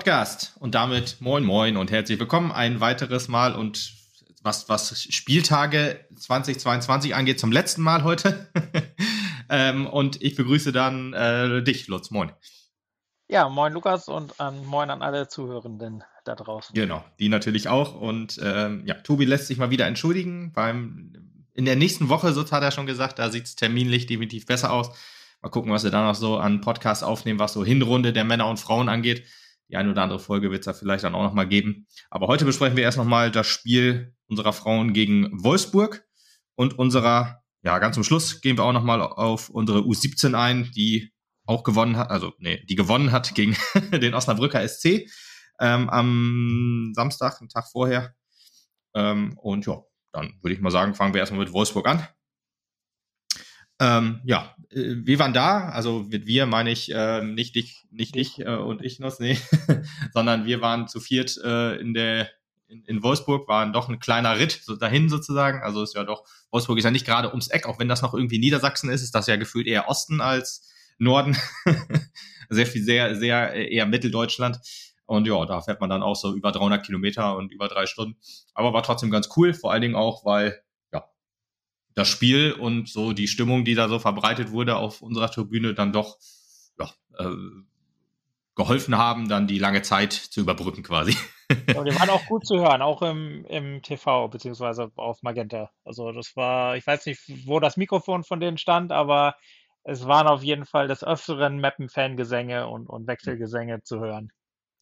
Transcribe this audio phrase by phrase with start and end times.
[0.00, 3.92] Podcast und damit moin moin und herzlich willkommen ein weiteres Mal und
[4.42, 8.48] was, was Spieltage 2022 angeht, zum letzten Mal heute.
[9.50, 12.10] ähm, und ich begrüße dann äh, dich, Lutz.
[12.10, 12.32] Moin.
[13.28, 16.74] Ja, moin Lukas und ähm, moin an alle Zuhörenden da draußen.
[16.74, 17.94] Genau, die natürlich auch.
[17.94, 20.54] Und ähm, ja, Tobi lässt sich mal wieder entschuldigen.
[20.54, 21.12] Beim,
[21.52, 24.72] in der nächsten Woche, so hat er schon gesagt, da sieht es terminlich definitiv besser
[24.72, 24.92] aus.
[25.42, 28.48] Mal gucken, was wir da noch so an Podcasts aufnehmen, was so Hinrunde der Männer
[28.48, 29.26] und Frauen angeht.
[29.70, 31.86] Die eine oder andere Folge wird es da vielleicht dann auch nochmal geben.
[32.10, 36.04] Aber heute besprechen wir erst nochmal das Spiel unserer Frauen gegen Wolfsburg
[36.56, 41.12] und unserer, ja, ganz zum Schluss gehen wir auch nochmal auf unsere U17 ein, die
[41.46, 43.56] auch gewonnen hat, also nee, die gewonnen hat gegen
[43.92, 45.06] den Osnabrücker SC
[45.60, 48.14] ähm, am Samstag, einen Tag vorher.
[48.94, 52.06] Ähm, und ja, dann würde ich mal sagen, fangen wir erstmal mit Wolfsburg an.
[53.80, 58.14] Ähm, ja, äh, wir waren da, also mit wir meine ich äh, nicht dich, nicht
[58.14, 59.38] ich äh, und ich noch, nee,
[60.12, 62.28] sondern wir waren zu viert äh, in der
[62.68, 65.60] in, in Wolfsburg, waren doch ein kleiner Ritt so dahin sozusagen.
[65.62, 68.14] Also ist ja doch, Wolfsburg ist ja nicht gerade ums Eck, auch wenn das noch
[68.14, 71.36] irgendwie Niedersachsen ist, ist das ja gefühlt eher Osten als Norden.
[72.48, 74.60] sehr viel, sehr, sehr äh, eher Mitteldeutschland.
[75.06, 78.16] Und ja, da fährt man dann auch so über 300 Kilometer und über drei Stunden.
[78.54, 80.62] Aber war trotzdem ganz cool, vor allen Dingen auch, weil
[81.94, 85.92] das Spiel und so die Stimmung, die da so verbreitet wurde auf unserer Tribüne, dann
[85.92, 86.18] doch
[86.78, 87.34] ja, äh,
[88.54, 91.16] geholfen haben, dann die lange Zeit zu überbrücken quasi.
[91.74, 95.70] Und die waren auch gut zu hören, auch im, im TV beziehungsweise auf Magenta.
[95.84, 99.34] Also das war, ich weiß nicht, wo das Mikrofon von denen stand, aber
[99.82, 104.30] es waren auf jeden Fall des Öfteren Mappen-Fangesänge und, und Wechselgesänge zu hören.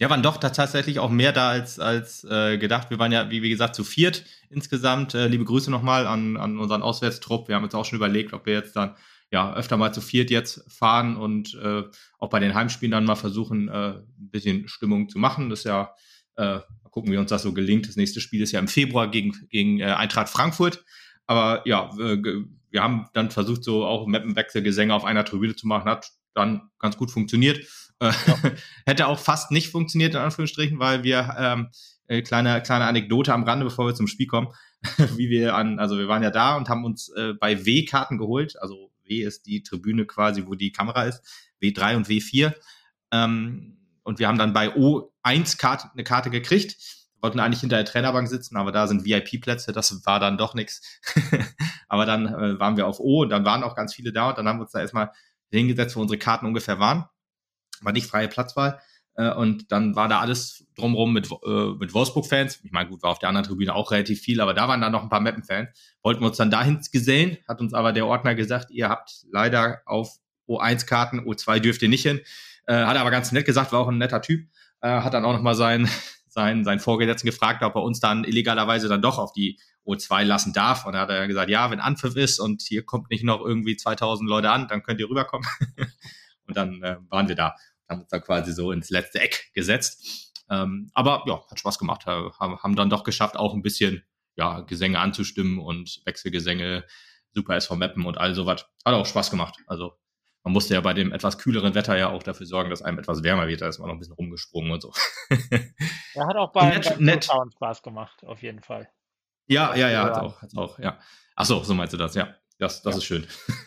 [0.01, 2.91] Ja, waren doch tatsächlich auch mehr da als, als äh, gedacht.
[2.91, 5.15] Wir waren ja, wie, wie gesagt, zu viert insgesamt.
[5.15, 7.49] Äh, liebe Grüße nochmal an, an unseren Auswärtstrupp.
[7.49, 8.95] Wir haben uns auch schon überlegt, ob wir jetzt dann
[9.33, 11.83] ja öfter mal zu viert jetzt fahren und äh,
[12.21, 15.51] auch bei den Heimspielen dann mal versuchen, äh, ein bisschen Stimmung zu machen.
[15.51, 15.93] Das ist ja,
[16.37, 17.89] äh, mal gucken, wie uns das so gelingt.
[17.89, 20.85] Das nächste Spiel ist ja im Februar gegen, gegen äh, Eintracht Frankfurt.
[21.27, 25.91] Aber ja, wir haben dann versucht, so auch Mappenwechselgesänge auf einer Tribüne zu machen.
[25.91, 27.67] Hat dann ganz gut funktioniert.
[28.01, 28.39] Äh, ja.
[28.87, 31.69] Hätte auch fast nicht funktioniert, in Anführungsstrichen, weil wir, ähm,
[32.09, 34.49] äh, kleine, kleine Anekdote am Rande, bevor wir zum Spiel kommen,
[35.17, 38.19] wie wir an, also wir waren ja da und haben uns äh, bei W Karten
[38.19, 41.23] geholt, also W ist die Tribüne quasi, wo die Kamera ist,
[41.63, 42.55] W3 und W4.
[43.11, 46.77] Ähm, und wir haben dann bei O1 Karte, eine Karte gekriegt.
[47.15, 50.55] Wir wollten eigentlich hinter der Trainerbank sitzen, aber da sind VIP-Plätze, das war dann doch
[50.55, 51.01] nichts.
[51.89, 54.39] aber dann äh, waren wir auf O und dann waren auch ganz viele da und
[54.39, 55.11] dann haben wir uns da erstmal
[55.51, 57.07] hingesetzt, wo unsere Karten ungefähr waren
[57.85, 58.81] war nicht freie Platzwahl.
[59.19, 62.61] Äh, und dann war da alles drumrum mit, äh, mit Wolfsburg-Fans.
[62.63, 64.93] Ich meine, gut, war auf der anderen Tribüne auch relativ viel, aber da waren dann
[64.93, 65.69] noch ein paar Mappen-Fans.
[66.03, 69.83] Wollten wir uns dann dahin gesellen, hat uns aber der Ordner gesagt, ihr habt leider
[69.87, 70.17] auf
[70.49, 72.21] O1-Karten, O2 dürft ihr nicht hin.
[72.67, 74.49] Äh, hat aber ganz nett gesagt, war auch ein netter Typ.
[74.81, 75.89] Äh, hat dann auch nochmal seinen,
[76.29, 80.53] seinen, seinen Vorgesetzten gefragt, ob er uns dann illegalerweise dann doch auf die O2 lassen
[80.53, 80.87] darf.
[80.87, 83.77] Und da hat er gesagt, ja, wenn Anpfiff ist und hier kommt nicht noch irgendwie
[83.77, 85.49] 2000 Leute an, dann könnt ihr rüberkommen.
[86.49, 87.55] und dann äh, waren wir da
[87.89, 90.35] haben uns da quasi so ins letzte Eck gesetzt.
[90.51, 92.07] Ähm, aber ja, hat Spaß gemacht.
[92.07, 94.05] Haben, haben dann doch geschafft, auch ein bisschen
[94.37, 96.85] ja, Gesänge anzustimmen und Wechselgesänge,
[97.35, 98.67] Super SV Mappen und all sowas.
[98.85, 99.59] Hat auch Spaß gemacht.
[99.67, 99.93] Also
[100.45, 103.23] man musste ja bei dem etwas kühleren Wetter ja auch dafür sorgen, dass einem etwas
[103.23, 103.61] wärmer wird.
[103.61, 104.93] Da ist man noch ein bisschen rumgesprungen und so.
[106.15, 107.29] Er hat auch bei nett, nett.
[107.55, 108.89] Spaß gemacht, auf jeden Fall.
[109.47, 110.99] Ja, ja, ja, hat auch, hat auch, ja.
[111.37, 112.35] Ach so, so meinst du das, ja.
[112.59, 112.99] Das, das ja.
[112.99, 113.27] ist schön.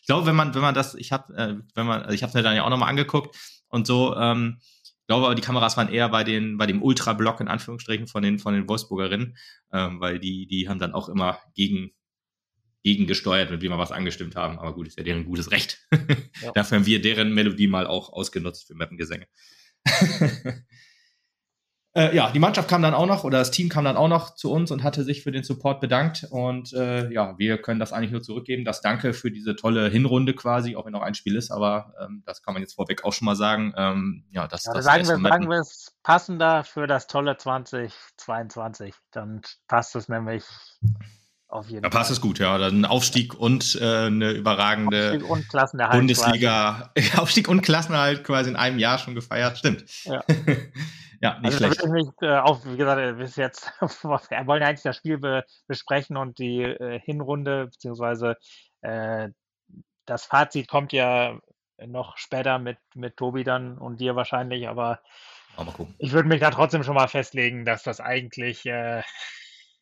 [0.00, 2.36] ich glaube, wenn man, wenn man das, ich habe, äh, wenn man, also ich habe
[2.36, 3.36] mir dann ja auch nochmal angeguckt
[3.68, 4.16] und so.
[4.16, 8.22] Ähm, ich glaube, die Kameras waren eher bei den, bei dem Ultra-Block in Anführungsstrichen von
[8.22, 9.36] den, von den Wolfsburgerinnen,
[9.72, 11.92] ähm, weil die, die haben dann auch immer gegen,
[12.82, 14.58] gegen gesteuert, wenn wir mal was angestimmt haben.
[14.58, 15.86] Aber gut, ist ja deren gutes Recht.
[16.40, 16.52] Ja.
[16.54, 19.26] Dafür haben wir deren Melodie mal auch ausgenutzt für Mappengesänge.
[21.96, 24.34] Äh, ja, die Mannschaft kam dann auch noch, oder das Team kam dann auch noch
[24.34, 26.26] zu uns und hatte sich für den Support bedankt.
[26.28, 28.64] Und äh, ja, wir können das eigentlich nur zurückgeben.
[28.64, 32.24] Das Danke für diese tolle Hinrunde quasi, auch wenn noch ein Spiel ist, aber ähm,
[32.26, 33.72] das kann man jetzt vorweg auch schon mal sagen.
[33.76, 38.92] Ähm, ja, das, ja, das sagen, wir, sagen wir es passender für das tolle 2022.
[39.12, 40.42] Dann passt es nämlich
[41.46, 42.00] auf jeden da Fall.
[42.00, 42.58] passt es gut, ja.
[42.58, 46.90] Dann Aufstieg und äh, eine überragende Aufstieg und Bundesliga.
[46.96, 47.16] Quasi.
[47.18, 49.58] Aufstieg und Klassenerhalt quasi in einem Jahr schon gefeiert.
[49.58, 49.84] Stimmt.
[50.04, 50.24] Ja.
[51.20, 51.86] Ja, nicht also, schlecht.
[51.86, 55.44] Mich, äh, auch, wie gesagt, äh, bis jetzt wir wollen ja eigentlich das Spiel be
[55.66, 58.36] besprechen und die äh, Hinrunde, beziehungsweise
[58.82, 59.28] äh,
[60.06, 61.38] das Fazit kommt ja
[61.86, 65.00] noch später mit, mit Tobi dann und dir wahrscheinlich, aber
[65.98, 69.02] ich würde mich da trotzdem schon mal festlegen, dass das eigentlich äh,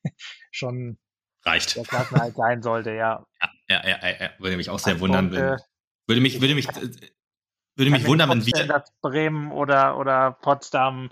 [0.51, 0.99] schon
[1.45, 1.77] reicht.
[1.77, 3.25] Der Klassenhalt sein sollte, ja.
[3.69, 4.31] Ja, ja, ja, ja.
[4.39, 5.33] würde mich auch sehr wundern.
[5.33, 5.57] Wenn,
[6.07, 6.69] würde mich, würde mich
[7.77, 8.67] würde mich wundern, wenn wir.
[8.67, 11.11] Dass Bremen oder, oder Potsdam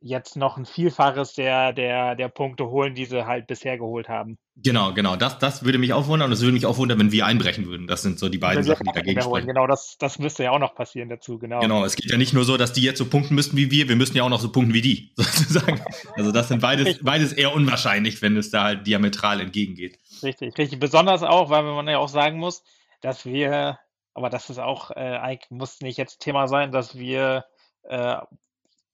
[0.00, 4.38] jetzt noch ein Vielfaches der, der, der Punkte holen, die sie halt bisher geholt haben.
[4.56, 5.16] Genau, genau.
[5.16, 7.66] Das, das würde mich auch wundern und es würde mich auch wundern, wenn wir einbrechen
[7.66, 7.86] würden.
[7.86, 9.46] Das sind so die beiden Sachen, die dagegen sprechen.
[9.46, 11.60] Genau, das, das müsste ja auch noch passieren dazu, genau.
[11.60, 13.88] Genau, es geht ja nicht nur so, dass die jetzt so punkten müssten wie wir,
[13.88, 15.82] wir müssen ja auch noch so punkten wie die, sozusagen.
[16.16, 19.98] Also das sind beides, beides eher unwahrscheinlich, wenn es da halt diametral entgegengeht.
[20.22, 20.80] Richtig, richtig.
[20.80, 22.62] Besonders auch, weil man ja auch sagen muss,
[23.02, 23.78] dass wir,
[24.14, 27.44] aber das ist auch, äh, muss nicht jetzt Thema sein, dass wir
[27.84, 28.16] äh,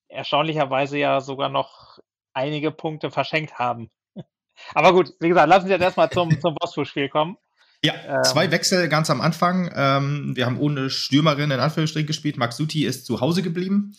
[0.09, 1.99] erstaunlicherweise ja sogar noch
[2.33, 3.91] einige Punkte verschenkt haben.
[4.75, 7.37] Aber gut, wie gesagt, lassen Sie jetzt erstmal zum, zum Wolfsburg-Spiel kommen.
[7.83, 9.71] Ja, ähm, zwei Wechsel ganz am Anfang.
[9.75, 12.37] Ähm, wir haben ohne Stürmerin in Anführungsstrichen gespielt.
[12.37, 13.95] Max Suti ist zu Hause geblieben.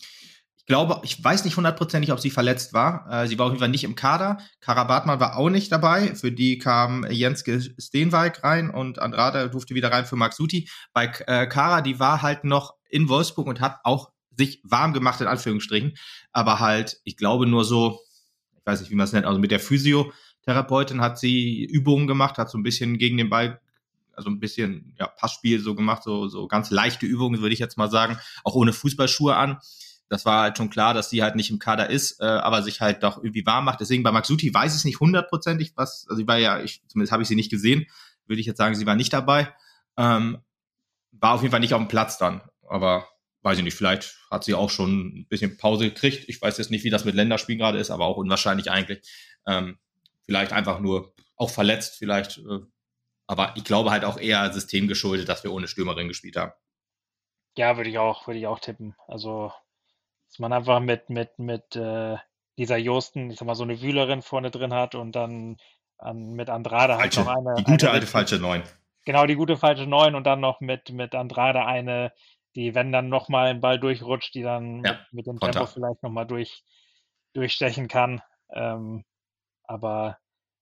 [0.57, 3.07] Ich glaube, ich weiß nicht hundertprozentig, ob sie verletzt war.
[3.09, 4.39] Äh, sie war auf jeden Fall nicht im Kader.
[4.59, 6.15] Karabatmann war auch nicht dabei.
[6.15, 10.69] Für die kam Jenske Steenwijk rein und Andrade durfte wieder rein für Max Suti.
[10.91, 15.19] Bei äh, Kara, die war halt noch in Wolfsburg und hat auch sich warm gemacht,
[15.19, 15.97] in Anführungsstrichen.
[16.31, 17.99] Aber halt, ich glaube nur so,
[18.55, 22.37] ich weiß nicht, wie man es nennt, also mit der Physiotherapeutin hat sie Übungen gemacht,
[22.37, 23.59] hat so ein bisschen gegen den Ball,
[24.13, 27.77] also ein bisschen ja, Passspiel so gemacht, so, so ganz leichte Übungen, würde ich jetzt
[27.77, 29.59] mal sagen, auch ohne Fußballschuhe an.
[30.09, 32.79] Das war halt schon klar, dass sie halt nicht im Kader ist, äh, aber sich
[32.79, 33.81] halt doch irgendwie warm macht.
[33.81, 37.23] Deswegen bei Maxuti weiß ich nicht hundertprozentig, was, also sie war ja, ich, zumindest habe
[37.23, 37.85] ich sie nicht gesehen,
[38.25, 39.53] würde ich jetzt sagen, sie war nicht dabei.
[39.97, 40.37] Ähm,
[41.11, 43.07] war auf jeden Fall nicht auf dem Platz dann, aber
[43.47, 46.27] weiß ich nicht, vielleicht hat sie auch schon ein bisschen Pause gekriegt.
[46.27, 49.07] Ich weiß jetzt nicht, wie das mit Länderspielen gerade ist, aber auch unwahrscheinlich eigentlich.
[49.47, 49.79] Ähm,
[50.25, 52.39] vielleicht einfach nur auch verletzt, vielleicht.
[52.39, 52.59] Äh,
[53.25, 56.51] aber ich glaube halt auch eher systemgeschuldet, dass wir ohne Stürmerin gespielt haben.
[57.57, 58.95] Ja, würde ich auch, würde ich auch tippen.
[59.07, 59.53] Also,
[60.27, 62.17] dass man einfach mit, mit, mit äh,
[62.57, 65.55] dieser Josten, ich sag mal, so eine Wühlerin vorne drin hat und dann
[65.97, 67.55] an, mit Andrade halt noch eine.
[67.57, 68.63] Die gute eine, alte falsche Neun.
[69.05, 72.11] Genau, die gute falsche Neun und dann noch mit, mit Andrade eine,
[72.57, 75.59] die, wenn dann nochmal ein Ball durchrutscht, die dann ja, mit, mit, dem Konter.
[75.59, 76.63] Tempo vielleicht nochmal durch,
[77.33, 78.21] durchstechen kann.
[78.51, 79.03] Ähm,
[79.63, 80.17] aber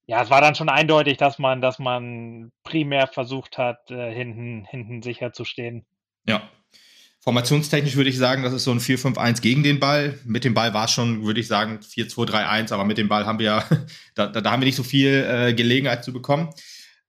[0.05, 4.65] ja, es war dann schon eindeutig, dass man, dass man primär versucht hat, äh, hinten,
[4.65, 5.85] hinten sicher zu stehen.
[6.27, 6.49] Ja.
[7.21, 10.19] Formationstechnisch würde ich sagen, das ist so ein 4-5-1 gegen den Ball.
[10.25, 13.39] Mit dem Ball war es schon, würde ich sagen, 4-2-3-1, aber mit dem Ball haben
[13.39, 13.65] wir ja,
[14.15, 16.49] da, da, haben wir nicht so viel äh, Gelegenheit zu bekommen.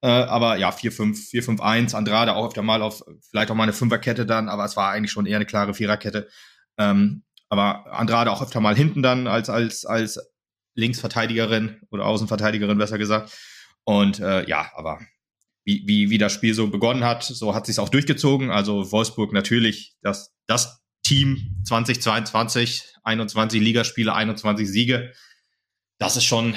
[0.06, 4.25] Äh, aber ja, 4-5, 4-5-1, Andrade auch öfter mal auf, vielleicht auch mal eine Fünferkette
[4.25, 6.29] dann, aber es war eigentlich schon eher eine klare Viererkette.
[6.79, 10.20] Ähm, aber Andrade auch öfter mal hinten dann als, als, als
[10.76, 13.37] Linksverteidigerin oder Außenverteidigerin, besser gesagt.
[13.82, 15.00] Und äh, ja, aber
[15.64, 18.53] wie, wie, wie das Spiel so begonnen hat, so hat sich auch durchgezogen.
[18.53, 25.12] Also Wolfsburg natürlich das, das Team 2022, 21 Ligaspiele, 21 Siege.
[25.99, 26.55] Das ist schon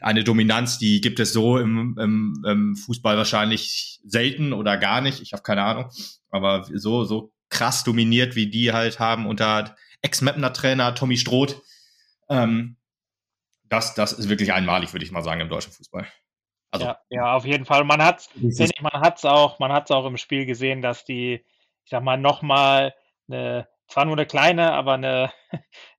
[0.00, 5.20] eine Dominanz, die gibt es so im, im, im Fußball wahrscheinlich selten oder gar nicht.
[5.20, 5.90] Ich habe keine Ahnung.
[6.30, 11.60] Aber so, so krass dominiert, wie die halt haben unter Ex-Mapner-Trainer Tommy Stroth.
[12.28, 12.76] Ähm,
[13.64, 16.06] das, das ist wirklich einmalig, würde ich mal sagen, im deutschen Fußball.
[16.70, 17.84] Also, ja, ja, auf jeden Fall.
[17.84, 18.28] Man hat
[18.80, 21.44] man hat's auch, man hat's auch im Spiel gesehen, dass die,
[21.84, 22.94] ich sag mal, nochmal
[23.28, 25.32] eine zwar nur eine kleine, aber eine,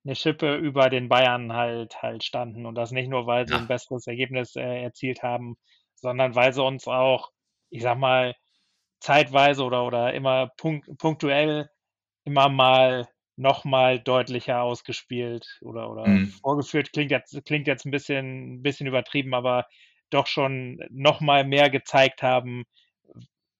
[0.04, 2.66] eine Schippe über den Bayern halt halt standen.
[2.66, 5.56] Und das nicht nur, weil sie ein besseres Ergebnis äh, erzielt haben,
[5.94, 7.30] sondern weil sie uns auch,
[7.70, 8.34] ich sag mal,
[9.00, 11.68] zeitweise oder, oder immer punkt, punktuell
[12.24, 16.28] immer mal nochmal deutlicher ausgespielt oder, oder mhm.
[16.28, 16.92] vorgeführt.
[16.92, 19.66] Klingt jetzt, klingt jetzt ein bisschen, ein bisschen übertrieben, aber
[20.10, 22.64] doch schon nochmal mehr gezeigt haben,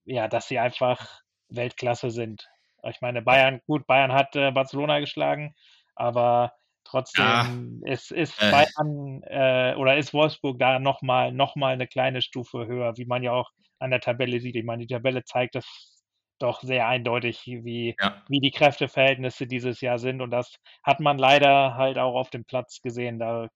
[0.05, 2.49] ja, dass sie einfach Weltklasse sind.
[2.89, 5.55] Ich meine, Bayern, gut, Bayern hat äh, Barcelona geschlagen,
[5.95, 6.53] aber
[6.85, 8.51] trotzdem ja, ist, ist äh.
[8.51, 13.23] Bayern äh, oder ist Wolfsburg da nochmal noch mal eine kleine Stufe höher, wie man
[13.23, 14.57] ja auch an der Tabelle sieht.
[14.57, 15.93] Ich meine, die Tabelle zeigt das
[16.39, 18.23] doch sehr eindeutig, wie, ja.
[18.29, 20.21] wie die Kräfteverhältnisse dieses Jahr sind.
[20.21, 23.19] Und das hat man leider halt auch auf dem Platz gesehen.
[23.19, 23.49] Da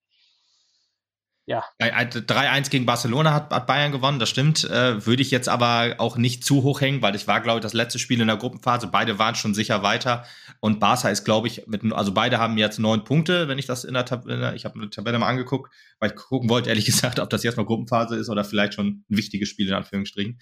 [1.46, 1.64] ja.
[1.80, 4.64] 3-1 gegen Barcelona hat, hat, Bayern gewonnen, das stimmt.
[4.64, 7.62] Äh, würde ich jetzt aber auch nicht zu hoch hängen, weil das war, glaube ich,
[7.62, 8.88] das letzte Spiel in der Gruppenphase.
[8.88, 10.24] Beide waren schon sicher weiter.
[10.58, 13.84] Und Barca ist, glaube ich, mit, also beide haben jetzt neun Punkte, wenn ich das
[13.84, 17.20] in der Tabelle, ich habe eine Tabelle mal angeguckt, weil ich gucken wollte, ehrlich gesagt,
[17.20, 20.40] ob das jetzt noch Gruppenphase ist oder vielleicht schon ein wichtiges Spiel in Anführungsstrichen.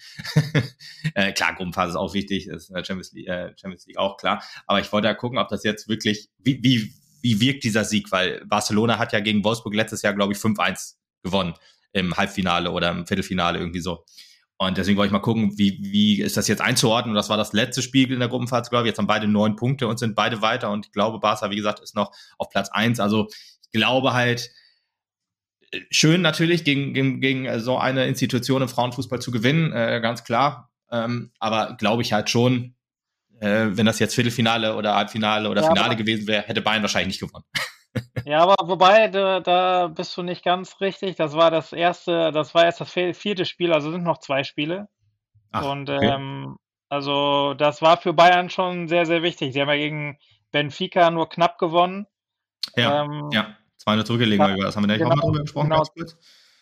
[1.13, 4.17] äh, klar, Gruppenphase ist auch wichtig, ist in der Champions League, äh, Champions League auch
[4.17, 4.43] klar.
[4.65, 6.95] Aber ich wollte ja gucken, ob das jetzt wirklich, wie, wie,
[7.25, 8.11] wie wirkt dieser Sieg?
[8.11, 11.55] Weil Barcelona hat ja gegen Wolfsburg letztes Jahr, glaube ich, 5-1 gewonnen
[11.91, 14.05] im Halbfinale oder im Viertelfinale irgendwie so.
[14.57, 17.15] Und deswegen wollte ich mal gucken, wie, wie ist das jetzt einzuordnen.
[17.15, 18.89] das war das letzte Spiel in der Gruppenphase, glaube ich.
[18.91, 20.69] Jetzt haben beide neun Punkte und sind beide weiter.
[20.69, 22.99] Und ich glaube, Barca, wie gesagt, ist noch auf Platz eins.
[22.99, 23.27] Also
[23.63, 24.51] ich glaube halt,
[25.89, 30.71] schön natürlich, gegen, gegen, gegen so eine Institution im Frauenfußball zu gewinnen, äh, ganz klar.
[30.91, 32.75] Ähm, aber glaube ich halt schon,
[33.39, 37.19] äh, wenn das jetzt Viertelfinale oder Halbfinale oder ja, Finale gewesen wäre, hätte Bayern wahrscheinlich
[37.19, 37.45] nicht gewonnen.
[38.25, 41.15] ja, aber wobei, da, da, bist du nicht ganz richtig.
[41.15, 44.87] Das war das erste, das war erst das vierte Spiel, also sind noch zwei Spiele.
[45.51, 46.07] Ach, und okay.
[46.07, 46.57] ähm,
[46.89, 49.53] also das war für Bayern schon sehr, sehr wichtig.
[49.53, 50.17] Sie haben ja gegen
[50.51, 52.07] Benfica nur knapp gewonnen.
[52.75, 53.55] Ja, ähm, ja.
[53.77, 55.83] 200 zurückgelegen, ja, das haben wir nicht genau, auch mal drüber gesprochen, genau.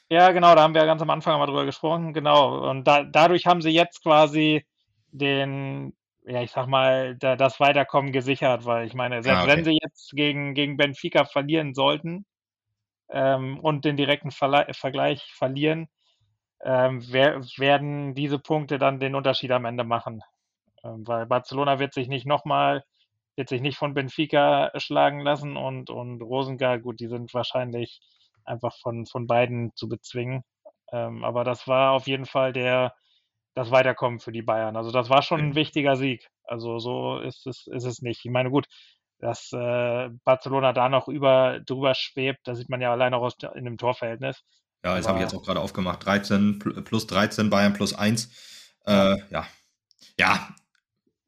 [0.09, 2.69] Ja, genau, da haben wir ganz am Anfang mal drüber gesprochen, genau.
[2.69, 4.65] Und da, dadurch haben sie jetzt quasi
[5.11, 5.93] den,
[6.25, 9.57] ja, ich sag mal, da, das Weiterkommen gesichert, weil ich meine, selbst ah, okay.
[9.57, 12.25] wenn sie jetzt gegen, gegen Benfica verlieren sollten
[13.09, 15.89] ähm, und den direkten Verle Vergleich verlieren,
[16.63, 20.21] ähm, wer, werden diese Punkte dann den Unterschied am Ende machen.
[20.83, 22.83] Ähm, weil Barcelona wird sich nicht nochmal,
[23.35, 27.99] wird sich nicht von Benfica schlagen lassen und, und Rosengar, gut, die sind wahrscheinlich
[28.45, 30.43] einfach von, von beiden zu bezwingen.
[30.91, 32.93] Ähm, aber das war auf jeden Fall der,
[33.55, 34.75] das Weiterkommen für die Bayern.
[34.75, 36.29] Also das war schon ein wichtiger Sieg.
[36.43, 38.25] Also so ist es, ist es nicht.
[38.25, 38.67] Ich meine, gut,
[39.19, 43.35] dass äh, Barcelona da noch über drüber schwebt, da sieht man ja allein auch aus,
[43.55, 44.43] in dem Torverhältnis.
[44.83, 46.05] Ja, das habe ich jetzt auch gerade aufgemacht.
[46.05, 48.29] 13 plus 13, Bayern plus 1.
[48.85, 49.47] Äh, ja.
[50.19, 50.49] Ja.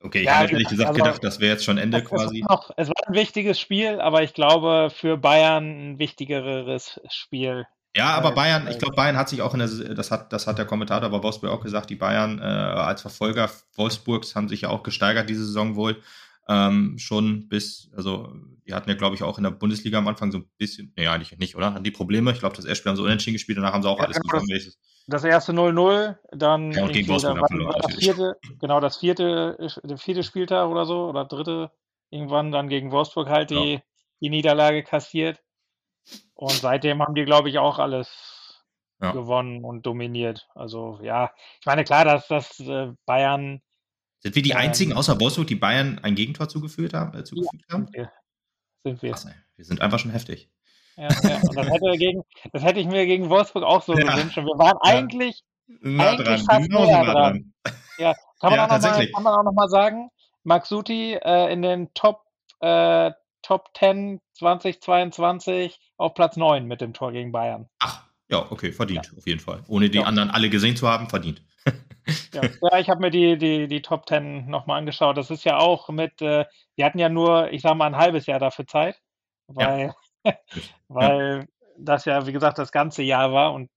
[0.01, 2.43] Okay, ich ja, habe ehrlich gesagt also, gedacht, das wäre jetzt schon Ende es, quasi.
[2.47, 7.65] Noch, es war ein wichtiges Spiel, aber ich glaube für Bayern ein wichtigeres Spiel
[7.95, 10.57] ja, aber Bayern, ich glaube, Bayern hat sich auch in der, das hat, das hat
[10.57, 14.69] der Kommentator bei Wolfsburg auch gesagt, die Bayern äh, als Verfolger Wolfsburgs haben sich ja
[14.69, 16.01] auch gesteigert diese Saison wohl.
[16.47, 18.31] Ähm, schon bis, also
[18.67, 21.07] die hatten ja, glaube ich, auch in der Bundesliga am Anfang so ein bisschen, nee,
[21.07, 21.73] eigentlich nicht, oder?
[21.73, 22.31] Hatten die Probleme?
[22.33, 24.19] Ich glaube, das erste Spiel haben sie unentschieden gespielt, danach haben sie auch ja, alles
[24.19, 24.47] gewonnen.
[24.49, 28.97] Das, das erste 0-0, dann ja, und gegen Wolfsburg dann verloren, das vierte, genau, das
[28.97, 31.71] vierte, der vierte Spieltag oder so, oder dritte,
[32.09, 33.81] irgendwann dann gegen Wolfsburg halt die, ja.
[34.21, 35.41] die Niederlage kassiert.
[36.33, 38.63] Und seitdem haben die, glaube ich, auch alles
[39.01, 39.11] ja.
[39.11, 40.47] gewonnen und dominiert.
[40.55, 43.61] Also ja, ich meine, klar, dass das äh, Bayern.
[44.19, 47.17] Sind wir die ähm, einzigen außer Wolfsburg, die Bayern ein Gegentor zugeführt haben?
[47.17, 47.85] Äh, zugefügt ja, haben?
[47.85, 48.11] Sind wir.
[48.83, 49.11] Sind wir.
[49.11, 50.49] Krass, wir sind einfach schon heftig.
[50.97, 51.41] Ja, ja.
[51.41, 54.15] Und das hätte, gegen, das hätte ich mir gegen Wolfsburg auch so ja.
[54.15, 54.37] gewünscht.
[54.37, 56.61] Und wir waren eigentlich, nah eigentlich dran.
[56.61, 57.13] fast näher dran.
[57.13, 57.53] dran.
[57.97, 60.09] Ja, kann man, ja, auch noch mal, kann man auch nochmal sagen,
[60.43, 62.23] Maxuti äh, in den Top,
[62.61, 63.11] äh,
[63.45, 67.69] Top 10 2022 auf Platz 9 mit dem Tor gegen Bayern.
[67.77, 69.17] Ach, ja, okay, verdient, ja.
[69.19, 69.63] auf jeden Fall.
[69.67, 70.05] Ohne die ja.
[70.05, 71.43] anderen alle gesehen zu haben, verdient.
[72.33, 72.41] ja.
[72.43, 75.15] ja, ich habe mir die, die, die Top 10 nochmal angeschaut.
[75.15, 78.25] Das ist ja auch mit, äh, wir hatten ja nur, ich sage mal, ein halbes
[78.25, 78.99] Jahr dafür Zeit,
[79.45, 79.93] weil,
[80.87, 81.47] weil
[81.77, 83.69] das ja, wie gesagt, das ganze Jahr war und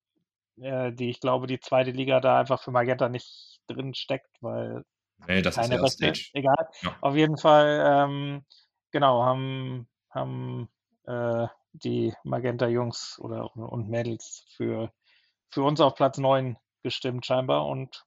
[0.63, 4.83] äh, die, ich glaube, die zweite Liga da einfach für Magenta nicht drin steckt, weil
[5.27, 6.31] nee, das keine ist ja Stage.
[6.33, 6.69] Egal.
[7.03, 8.45] Auf jeden Fall, ähm,
[8.91, 10.69] genau, haben, haben
[11.07, 14.93] äh, die Magenta-Jungs oder und Mädels für,
[15.51, 18.05] für uns auf Platz 9 gestimmt scheinbar und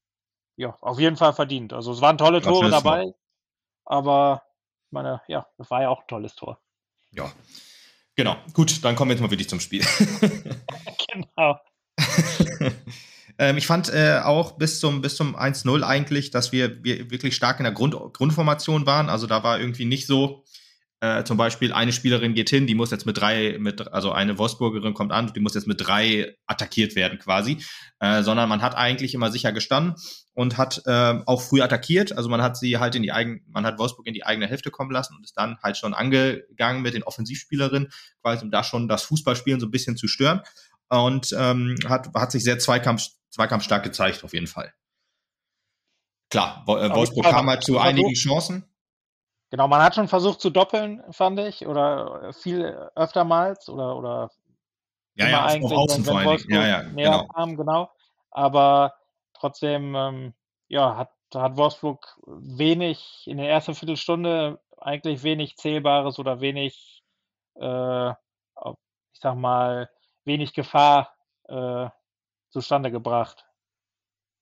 [0.55, 1.73] ja, auf jeden Fall verdient.
[1.73, 3.15] Also es waren tolle Tore dabei, noch.
[3.85, 4.43] aber
[4.87, 6.59] ich meine, ja, das war ja auch ein tolles Tor.
[7.11, 7.31] Ja,
[8.15, 8.35] genau.
[8.53, 9.83] Gut, dann kommen wir jetzt mal wirklich zum Spiel.
[11.13, 11.59] genau.
[13.37, 17.35] ähm, ich fand äh, auch bis zum, bis zum 1-0 eigentlich, dass wir, wir wirklich
[17.35, 19.09] stark in der Grund, Grundformation waren.
[19.09, 20.43] Also da war irgendwie nicht so,
[21.01, 24.37] äh, zum Beispiel eine Spielerin geht hin, die muss jetzt mit drei, mit, also eine
[24.37, 27.57] Wolfsburgerin kommt an, die muss jetzt mit drei attackiert werden quasi,
[27.99, 29.95] äh, sondern man hat eigentlich immer sicher gestanden
[30.33, 32.15] und hat äh, auch früh attackiert.
[32.15, 34.69] Also man hat sie halt in die eigene, man hat Wolfsburg in die eigene Hälfte
[34.69, 37.89] kommen lassen und ist dann halt schon angegangen mit den Offensivspielerinnen,
[38.21, 40.41] quasi um da schon das Fußballspielen so ein bisschen zu stören.
[40.87, 44.71] Und ähm, hat, hat sich sehr Zweikampf, zweikampfstark gezeigt, auf jeden Fall.
[46.29, 48.65] Klar, Wolfsburg kam halt zu einigen Chancen.
[49.51, 52.63] Genau, man hat schon versucht zu doppeln, fand ich, oder viel
[52.95, 54.31] öftermals oder oder
[55.15, 56.45] ja, ja, eigentlich, auf Außen wenn, wenn allem.
[56.47, 57.27] Ja, ja, näher genau.
[57.27, 57.91] kam, genau.
[58.31, 58.93] Aber
[59.33, 60.33] trotzdem, ähm,
[60.69, 67.03] ja, hat, hat Wolfsburg wenig in der ersten Viertelstunde eigentlich wenig Zählbares oder wenig,
[67.55, 69.89] äh, ich sag mal,
[70.23, 71.13] wenig Gefahr
[71.49, 71.89] äh,
[72.51, 73.45] zustande gebracht.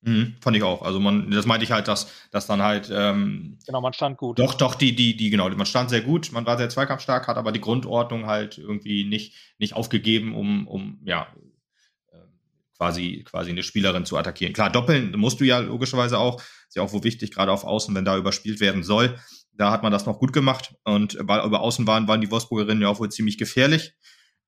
[0.02, 0.82] Mhm, fand ich auch.
[0.82, 4.40] Also man, das meinte ich halt, dass, dass dann halt ähm, genau, man stand gut.
[4.40, 7.38] Doch, doch, die, die, die, genau, man stand sehr gut, man war sehr zweikampfstark, hat
[7.38, 11.28] aber die Grundordnung halt irgendwie nicht, nicht aufgegeben, um, um ja
[12.14, 12.32] ähm,
[12.78, 14.54] quasi, quasi eine Spielerin zu attackieren.
[14.54, 17.94] Klar, doppeln musst du ja logischerweise auch, ist ja auch wo wichtig, gerade auf Außen,
[17.94, 19.20] wenn da überspielt werden soll.
[19.52, 22.82] Da hat man das noch gut gemacht und weil über Außen waren, waren die Wolfsburgerinnen
[22.82, 23.94] ja auch wohl ziemlich gefährlich.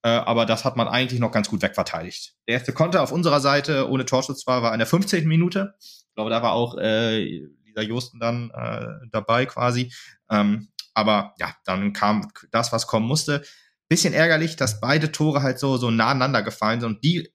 [0.03, 2.34] Äh, aber das hat man eigentlich noch ganz gut wegverteidigt.
[2.48, 5.27] Der erste Konter auf unserer Seite ohne Torschutz war, war in der 15.
[5.27, 5.75] Minute.
[5.79, 7.24] Ich glaube, da war auch äh,
[7.65, 9.93] Lisa Josten dann äh, dabei quasi.
[10.29, 13.43] Ähm, aber ja, dann kam das, was kommen musste.
[13.88, 16.96] Bisschen ärgerlich, dass beide Tore halt so, so nah aneinander gefallen sind.
[16.96, 17.29] Und die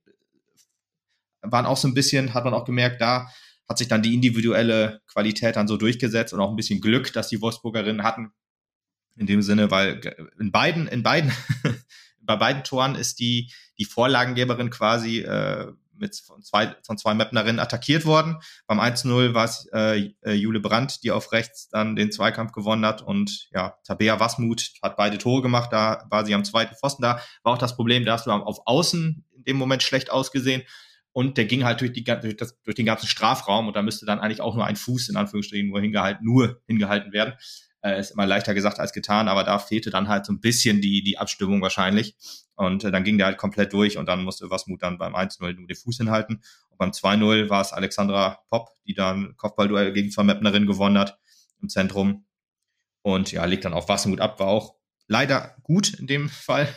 [1.42, 3.28] waren auch so ein bisschen, hat man auch gemerkt, da
[3.68, 7.28] hat sich dann die individuelle Qualität dann so durchgesetzt und auch ein bisschen Glück, dass
[7.28, 8.32] die Wolfsburgerinnen hatten.
[9.16, 10.00] In dem Sinne, weil
[10.38, 11.32] in beiden, in beiden,
[12.26, 17.58] bei beiden Toren ist die, die Vorlagengeberin quasi äh, mit von zwei, von zwei Mapnerinnen
[17.58, 18.38] attackiert worden.
[18.66, 23.02] Beim 1-0 war es äh, Jule Brandt, die auf rechts dann den Zweikampf gewonnen hat
[23.02, 27.20] und ja, Tabea Wasmut hat beide Tore gemacht, da war sie am zweiten Pfosten da.
[27.42, 30.62] War auch das Problem, da hast du auf Außen in dem Moment schlecht ausgesehen
[31.12, 34.06] und der ging halt durch, die, durch, das, durch den ganzen Strafraum und da müsste
[34.06, 37.34] dann eigentlich auch nur ein Fuß in Anführungsstrichen nur hingehalten, nur hingehalten werden.
[37.86, 40.80] Äh, ist immer leichter gesagt als getan, aber da fehlte dann halt so ein bisschen
[40.80, 42.16] die, die Abstimmung wahrscheinlich.
[42.56, 45.40] Und äh, dann ging der halt komplett durch und dann musste Wasmut dann beim 1-0
[45.40, 46.42] nur den Fuß hinhalten.
[46.70, 51.16] Und beim 2-0 war es Alexandra Popp, die dann Kopfballduell gegen zwei Mapnerinnen gewonnen hat
[51.62, 52.26] im Zentrum.
[53.02, 54.74] Und ja, legt dann auf Wasmut ab, war auch
[55.06, 56.68] leider gut in dem Fall.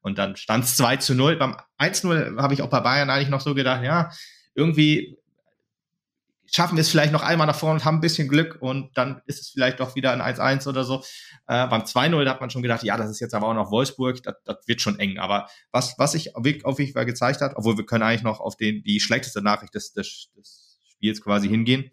[0.00, 1.36] Und dann stand es 2 zu 0.
[1.36, 4.10] Beim 1-0 habe ich auch bei Bayern eigentlich noch so gedacht, ja,
[4.54, 5.18] irgendwie
[6.54, 9.22] schaffen wir es vielleicht noch einmal nach vorne und haben ein bisschen Glück und dann
[9.26, 11.02] ist es vielleicht doch wieder ein 1-1 oder so.
[11.48, 14.22] Äh, beim 2-0 hat man schon gedacht, ja, das ist jetzt aber auch noch Wolfsburg,
[14.22, 15.18] das, das wird schon eng.
[15.18, 18.56] Aber was, was sich auf jeden Fall gezeigt hat, obwohl wir können eigentlich noch auf
[18.56, 21.90] den, die schlechteste Nachricht des, des, des Spiels quasi hingehen.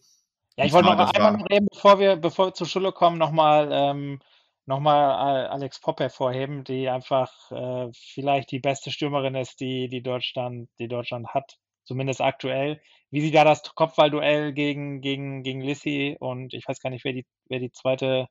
[0.58, 3.18] Ja, ich wollte noch mal einmal noch eben, bevor wir, bevor wir zur Schule kommen,
[3.18, 4.20] nochmal ähm,
[4.66, 10.70] nochmal Alex Popp hervorheben, die einfach äh, vielleicht die beste Stürmerin ist, die, die, Deutschland,
[10.80, 12.82] die Deutschland hat, zumindest aktuell.
[13.12, 17.14] Wie sie da das Kopfballduell gegen, gegen, gegen Lissy und ich weiß gar nicht, wer
[17.14, 18.28] die, wer die zweite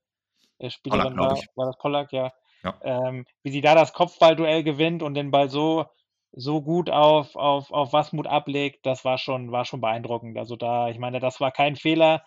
[0.59, 2.33] äh, Spielerin Pollack, war, war das Pollack, ja.
[2.63, 2.79] ja.
[2.83, 5.87] Ähm, wie sie da das Kopfballduell gewinnt und den Ball so,
[6.33, 10.39] so gut auf, auf, auf Wasmut ablegt, das war schon, war schon beeindruckend.
[10.39, 12.23] Also da, ich meine, das war kein Fehler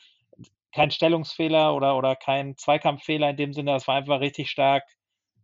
[0.71, 3.71] kein Stellungsfehler oder, oder kein Zweikampffehler in dem Sinne.
[3.71, 4.83] Das war einfach richtig stark.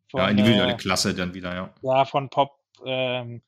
[0.09, 1.73] Von, ja, individuelle äh, Klasse dann wieder, ja.
[1.81, 2.57] Ja, von Pop.
[2.85, 3.41] Ähm,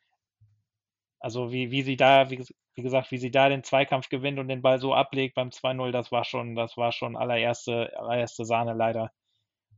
[1.19, 2.45] also wie, wie sie da, wie,
[2.79, 5.91] wie gesagt, wie sie da den Zweikampf gewinnt und den Ball so ablegt beim 2-0,
[5.91, 9.11] das war schon, das war schon allererste, allererste Sahne leider.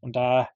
[0.02, 0.50] Und da,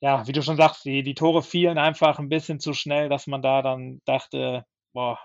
[0.00, 3.26] ja, wie du schon sagst, die, die Tore fielen einfach ein bisschen zu schnell, dass
[3.28, 5.18] man da dann dachte, boah,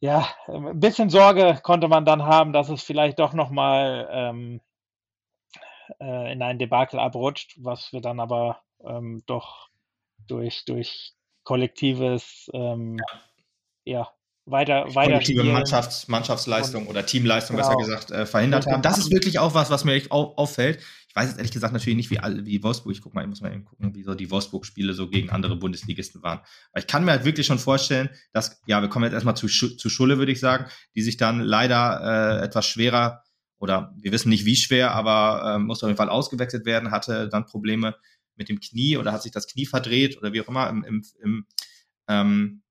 [0.00, 4.60] ja, ein bisschen Sorge konnte man dann haben, dass es vielleicht doch nochmal ähm,
[6.00, 9.68] äh, in ein Debakel abrutscht, was wir dann aber ähm, doch
[10.26, 11.12] durch, durch
[11.44, 12.96] kollektives ähm,
[13.84, 14.00] ja.
[14.00, 14.19] ja.
[14.50, 17.68] Weiter, weiter kollektive Mannschafts-, Mannschaftsleistung oder Teamleistung, genau.
[17.68, 18.82] besser gesagt, äh, verhindert haben.
[18.82, 22.10] Das ist wirklich auch was, was mir auffällt ich weiß jetzt ehrlich gesagt natürlich nicht,
[22.10, 24.30] wie, alle, wie Wolfsburg, ich guck mal, ich muss mal eben gucken, wie so die
[24.30, 26.38] Wolfsburg-Spiele so gegen andere Bundesligisten waren.
[26.70, 29.48] Aber ich kann mir halt wirklich schon vorstellen, dass, ja, wir kommen jetzt erstmal zu,
[29.48, 33.24] zu Schulle, würde ich sagen, die sich dann leider äh, etwas schwerer
[33.58, 37.28] oder wir wissen nicht wie schwer, aber äh, muss auf jeden Fall ausgewechselt werden, hatte
[37.28, 37.96] dann Probleme
[38.36, 41.04] mit dem Knie oder hat sich das Knie verdreht oder wie auch immer im, im,
[41.20, 41.46] im,
[42.06, 42.62] ähm,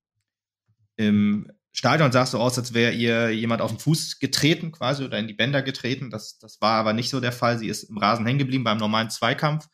[0.95, 5.05] im Stadion sah es so aus, als wäre ihr jemand auf den Fuß getreten quasi
[5.05, 6.09] oder in die Bänder getreten.
[6.09, 7.57] Das, das war aber nicht so der Fall.
[7.57, 9.69] Sie ist im Rasen hängen geblieben beim normalen Zweikampf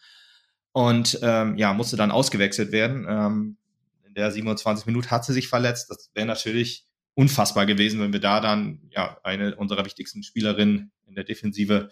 [0.71, 3.07] und ähm, ja, musste dann ausgewechselt werden.
[3.09, 3.57] Ähm,
[4.05, 5.89] in der 27 Minuten hat sie sich verletzt.
[5.89, 11.15] Das wäre natürlich unfassbar gewesen, wenn wir da dann ja eine unserer wichtigsten Spielerinnen in
[11.15, 11.89] der Defensive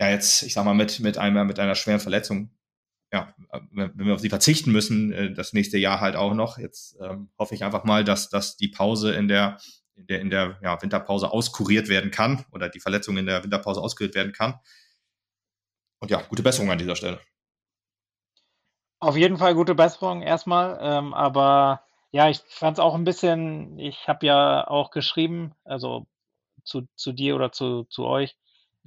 [0.00, 2.50] ja jetzt, ich sag mal, mit, mit einer, mit einer schweren Verletzung
[3.12, 3.34] ja,
[3.72, 6.58] wenn wir auf sie verzichten müssen, äh, das nächste Jahr halt auch noch.
[6.58, 9.58] Jetzt ähm, hoffe ich einfach mal, dass, dass die Pause in der,
[9.96, 13.80] in der, in der ja, Winterpause auskuriert werden kann oder die Verletzung in der Winterpause
[13.80, 14.60] auskuriert werden kann.
[15.98, 17.20] Und ja, gute Besserung an dieser Stelle.
[19.00, 23.78] Auf jeden Fall gute Besserung erstmal, ähm, aber ja, ich fand es auch ein bisschen,
[23.78, 26.06] ich habe ja auch geschrieben, also
[26.64, 28.36] zu, zu dir oder zu, zu euch.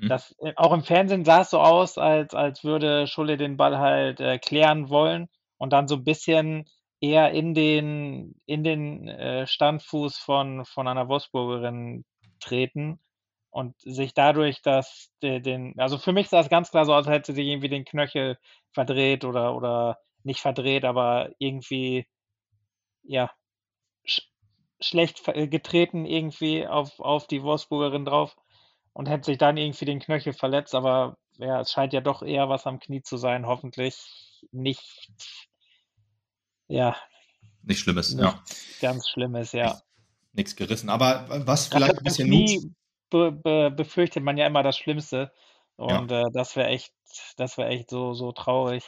[0.07, 3.77] Das, äh, auch im Fernsehen sah es so aus, als, als würde Schulle den Ball
[3.79, 6.65] halt äh, klären wollen und dann so ein bisschen
[7.01, 12.05] eher in den, in den äh, Standfuß von, von einer Wolfsburgerin
[12.39, 12.99] treten
[13.49, 17.15] und sich dadurch das, den, also für mich sah es ganz klar so aus, als
[17.15, 18.37] hätte sie irgendwie den Knöchel
[18.71, 22.07] verdreht oder, oder nicht verdreht, aber irgendwie,
[23.03, 23.31] ja,
[24.05, 24.21] sch
[24.81, 28.35] schlecht getreten irgendwie auf, auf die Wolfsburgerin drauf
[28.93, 32.49] und hätte sich dann irgendwie den Knöchel verletzt, aber ja, es scheint ja doch eher
[32.49, 33.97] was am Knie zu sein, hoffentlich
[34.51, 35.49] nicht,
[36.67, 36.95] ja.
[37.63, 38.43] Nicht Schlimmes, nicht ja.
[38.81, 39.81] Ganz Schlimmes, ja.
[40.33, 42.71] Nichts gerissen, aber was vielleicht ein bisschen Knie
[43.09, 45.31] be, be, befürchtet man ja immer das Schlimmste
[45.75, 46.27] und ja.
[46.27, 46.93] äh, das wäre echt,
[47.37, 48.83] das wäre echt so, so traurig.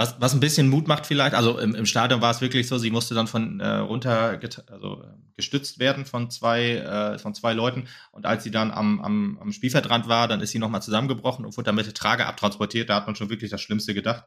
[0.00, 2.78] Was, was ein bisschen Mut macht vielleicht, also im, im Stadion war es wirklich so,
[2.78, 5.04] sie musste dann von äh, runter also,
[5.36, 9.52] gestützt werden von zwei, äh, von zwei Leuten und als sie dann am, am, am
[9.52, 12.94] Spielfeldrand war, dann ist sie nochmal zusammengebrochen und wurde dann mit der Trage abtransportiert, da
[12.94, 14.24] hat man schon wirklich das Schlimmste gedacht.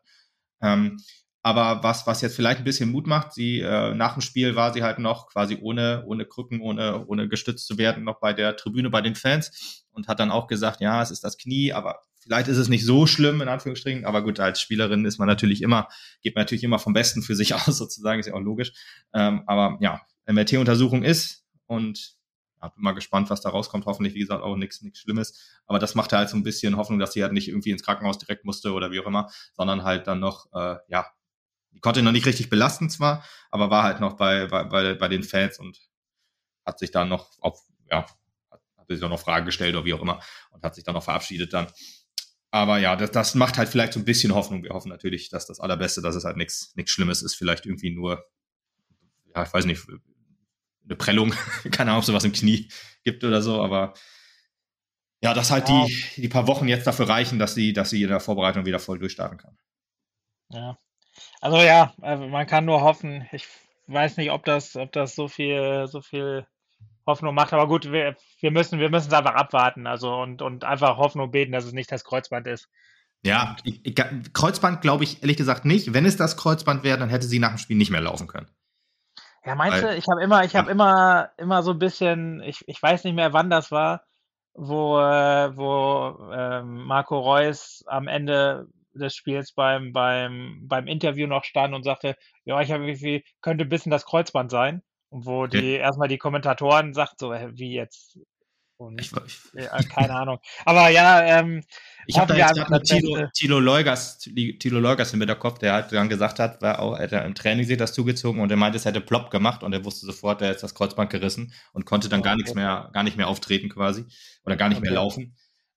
[0.61, 0.99] Ähm,
[1.45, 4.71] Aber was, was jetzt vielleicht ein bisschen Mut macht, sie äh, nach dem Spiel war
[4.73, 8.55] sie halt noch quasi ohne, ohne Krücken, ohne, ohne gestützt zu werden, noch bei der
[8.55, 11.99] Tribüne bei den Fans und hat dann auch gesagt, ja, es ist das Knie, aber
[12.23, 14.05] vielleicht ist es nicht so schlimm, in Anführungsstrichen.
[14.05, 15.89] Aber gut, als Spielerin ist man natürlich immer,
[16.21, 18.71] geht man natürlich immer vom Besten für sich aus, sozusagen, ist ja auch logisch.
[19.13, 22.15] Ähm, aber ja, MRT-Untersuchung ist und
[22.61, 23.85] ja, bin mal gespannt, was da rauskommt.
[23.85, 25.37] Hoffentlich, wie gesagt, auch nichts nichts Schlimmes.
[25.67, 28.17] Aber das macht halt so ein bisschen Hoffnung, dass sie halt nicht irgendwie ins Krankenhaus
[28.17, 31.05] direkt musste oder wie auch immer, sondern halt dann noch, äh, ja,
[31.73, 35.07] die konnte noch nicht richtig belasten zwar, aber war halt noch bei, bei, bei, bei
[35.07, 35.79] den Fans und
[36.65, 37.59] hat sich dann noch auf,
[37.89, 38.05] ja,
[38.49, 40.95] hat, hat sich dann noch Fragen gestellt oder wie auch immer und hat sich dann
[40.95, 41.67] noch verabschiedet dann.
[42.51, 44.63] Aber ja, das, das macht halt vielleicht so ein bisschen Hoffnung.
[44.63, 47.89] Wir hoffen natürlich, dass das Allerbeste, dass es halt nichts nichts Schlimmes ist, vielleicht irgendwie
[47.89, 48.23] nur,
[49.35, 49.83] ja, ich weiß nicht,
[50.85, 51.33] eine Prellung,
[51.71, 52.69] keine Ahnung, ob sowas im Knie
[53.03, 53.93] gibt oder so, aber
[55.21, 55.85] ja, dass halt ja.
[55.85, 58.79] die, die paar Wochen jetzt dafür reichen, dass sie, dass sie in der Vorbereitung wieder
[58.79, 59.57] voll durchstarten kann.
[60.49, 60.77] Ja,
[61.43, 63.27] also ja, also man kann nur hoffen.
[63.33, 63.45] Ich
[63.87, 66.47] weiß nicht, ob das, ob das so viel, so viel
[67.05, 70.63] Hoffnung macht, aber gut, wir, wir müssen, wir müssen es einfach abwarten, also und, und
[70.63, 72.69] einfach Hoffnung beten, dass es nicht das Kreuzband ist.
[73.25, 73.57] Ja,
[74.31, 75.93] Kreuzband glaube ich ehrlich gesagt nicht.
[75.93, 78.47] Wenn es das Kreuzband wäre, dann hätte sie nach dem Spiel nicht mehr laufen können.
[79.45, 82.63] Ja, meinst Weil, du, ich habe immer, ich habe immer, immer so ein bisschen, ich,
[82.67, 84.03] ich weiß nicht mehr, wann das war,
[84.53, 91.43] wo, äh, wo äh, Marco Reus am Ende des Spiels beim, beim, beim Interview noch
[91.43, 94.81] stand und sagte, ja, ich habe irgendwie, könnte ein bisschen das Kreuzband sein.
[95.09, 95.77] Und wo die okay.
[95.77, 98.17] erstmal die Kommentatoren sagt, so, wie jetzt?
[98.77, 100.39] Und, ich, ich, ja, keine Ahnung.
[100.65, 101.63] Aber ja, ähm,
[102.07, 106.09] ich habe da jetzt gerade Tilo, Tilo Leugas, Tilo Leugas im Hinterkopf, der halt dann
[106.09, 108.85] gesagt hat, war auch, er hat im Training sich das zugezogen und er meinte, es
[108.85, 112.21] hätte plopp gemacht und er wusste sofort, er ist das Kreuzband gerissen und konnte dann
[112.21, 112.29] okay.
[112.29, 114.05] gar nichts mehr, gar nicht mehr auftreten quasi
[114.43, 114.89] oder gar nicht okay.
[114.89, 115.35] mehr laufen.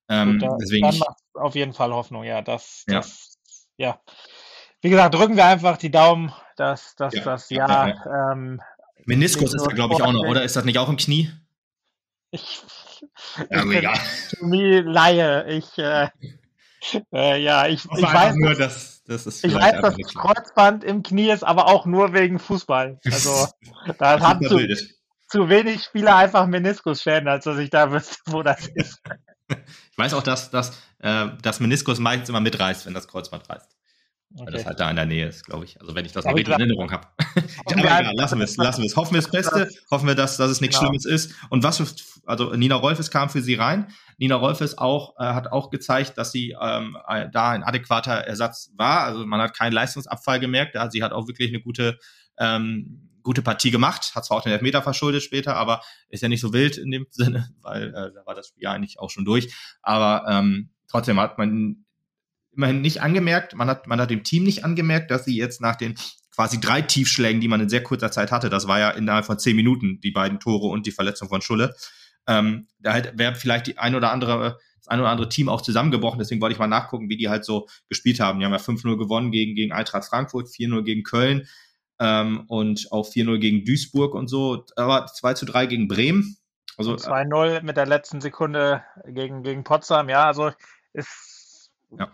[0.08, 2.42] Ähm, Gut, da, deswegen dann macht auf jeden Fall Hoffnung, ja.
[2.42, 3.38] Das, das,
[3.76, 4.00] ja.
[4.80, 7.88] Wie gesagt, drücken wir einfach die Daumen, dass, dass ja, das Jahr.
[7.88, 8.60] Ja, ähm,
[9.04, 10.42] Meniskus ist da, glaube ich, auch noch, oder?
[10.42, 11.30] Ist das nicht auch im Knie?
[12.30, 12.60] Ich,
[13.50, 15.46] ja, ich Laie.
[15.48, 16.08] Ich, äh,
[17.12, 21.02] äh, ja, ich, ich weiß, nur, dass, dass es ich weiß, dass das Kreuzband im
[21.02, 22.98] Knie ist, aber auch nur wegen Fußball.
[23.10, 23.48] Also,
[23.98, 24.60] da haben zu,
[25.28, 29.00] zu wenig Spieler einfach Meniskusschäden, als dass ich da wüsste, wo das ist.
[29.92, 33.76] Ich weiß auch, dass, dass äh, das Meniskus meistens immer mitreißt, wenn das Kreuzband reißt.
[34.34, 34.46] Okay.
[34.46, 35.80] Weil das halt da in der Nähe ist, glaube ich.
[35.80, 37.06] Also wenn ich das noch richtig in Erinnerung habe.
[37.64, 38.96] Aber egal, lassen wir es, lassen wir es.
[38.96, 40.90] Hoffen wir das Beste, hoffen wir, dass, dass es nichts genau.
[40.90, 41.34] Schlimmes ist.
[41.48, 41.86] Und was für,
[42.26, 43.86] also Nina Rolfes kam für sie rein.
[44.18, 48.72] Nina Rolfes auch, äh, hat auch gezeigt, dass sie ähm, äh, da ein adäquater Ersatz
[48.76, 49.04] war.
[49.04, 50.74] Also man hat keinen Leistungsabfall gemerkt.
[50.74, 51.98] Ja, sie hat auch wirklich eine gute,
[52.38, 56.40] ähm, gute Partie gemacht, hat zwar auch den Elfmeter verschuldet später, aber ist ja nicht
[56.40, 59.52] so wild in dem Sinne, weil äh, da war das Spiel eigentlich auch schon durch.
[59.82, 61.84] Aber ähm, trotzdem hat man
[62.52, 65.74] immerhin nicht angemerkt, man hat, man hat dem Team nicht angemerkt, dass sie jetzt nach
[65.74, 65.96] den
[66.34, 69.40] quasi drei Tiefschlägen, die man in sehr kurzer Zeit hatte, das war ja innerhalb von
[69.40, 71.74] zehn Minuten, die beiden Tore und die Verletzung von Schulle,
[72.28, 75.62] ähm, da halt wäre vielleicht die ein oder andere, das ein oder andere Team auch
[75.62, 76.20] zusammengebrochen.
[76.20, 78.38] Deswegen wollte ich mal nachgucken, wie die halt so gespielt haben.
[78.38, 81.48] Die haben ja 5-0 gewonnen gegen, gegen Eintracht Frankfurt, 4-0 gegen Köln
[81.98, 84.64] ähm, und auch 4-0 gegen Duisburg und so.
[84.76, 86.36] Aber 2 zu 3 gegen Bremen.
[86.76, 90.50] Also 2-0 mit der letzten Sekunde gegen, gegen Potsdam, ja, also
[90.92, 92.10] ist ja.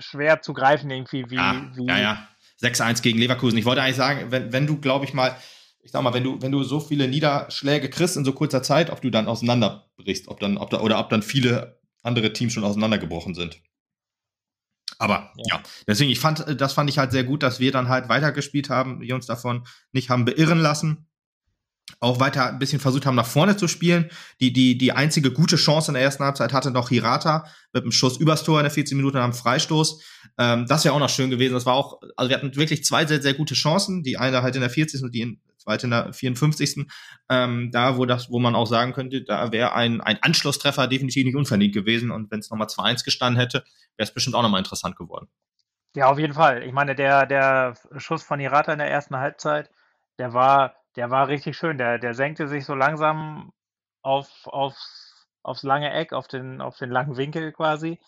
[0.00, 1.36] schwer zu greifen irgendwie, wie.
[1.36, 2.28] Ja, wie ja, ja.
[2.62, 3.58] 6-1 gegen Leverkusen.
[3.58, 5.36] Ich wollte eigentlich sagen, wenn, wenn du, glaube ich mal,
[5.82, 8.90] ich sag mal, wenn du, wenn du so viele Niederschläge kriegst in so kurzer Zeit,
[8.90, 12.64] ob du dann auseinanderbrichst, ob dann, ob da, oder ob dann viele andere Teams schon
[12.64, 13.60] auseinandergebrochen sind.
[14.98, 15.56] Aber ja.
[15.56, 15.62] ja.
[15.86, 19.00] deswegen, ich fand, das fand ich halt sehr gut, dass wir dann halt weitergespielt haben,
[19.00, 21.06] wir uns davon nicht haben beirren lassen.
[22.00, 24.10] Auch weiter ein bisschen versucht haben, nach vorne zu spielen.
[24.40, 27.92] Die, die, die einzige gute Chance in der ersten Halbzeit hatte noch Hirata mit einem
[27.92, 30.02] Schuss übers Tor in der 14 Minuten am Freistoß.
[30.38, 31.54] Ähm, das wäre auch noch schön gewesen.
[31.54, 34.02] Das war auch, also wir hatten wirklich zwei sehr, sehr gute Chancen.
[34.02, 35.02] Die eine halt in der 40.
[35.02, 36.86] und die in, zweite in der 54.
[37.30, 41.24] Ähm, da, wo das, wo man auch sagen könnte, da wäre ein, ein Anschlusstreffer definitiv
[41.24, 42.10] nicht unverdient gewesen.
[42.10, 43.64] Und wenn es nochmal 2-1 gestanden hätte,
[43.96, 45.28] wäre es bestimmt auch nochmal interessant geworden.
[45.96, 46.64] Ja, auf jeden Fall.
[46.64, 49.70] Ich meine, der, der Schuss von Hirata in der ersten Halbzeit,
[50.18, 51.78] der war, der war richtig schön.
[51.78, 53.52] Der, der senkte sich so langsam
[54.02, 58.00] auf, aufs, aufs lange Eck, auf den, auf den langen Winkel quasi.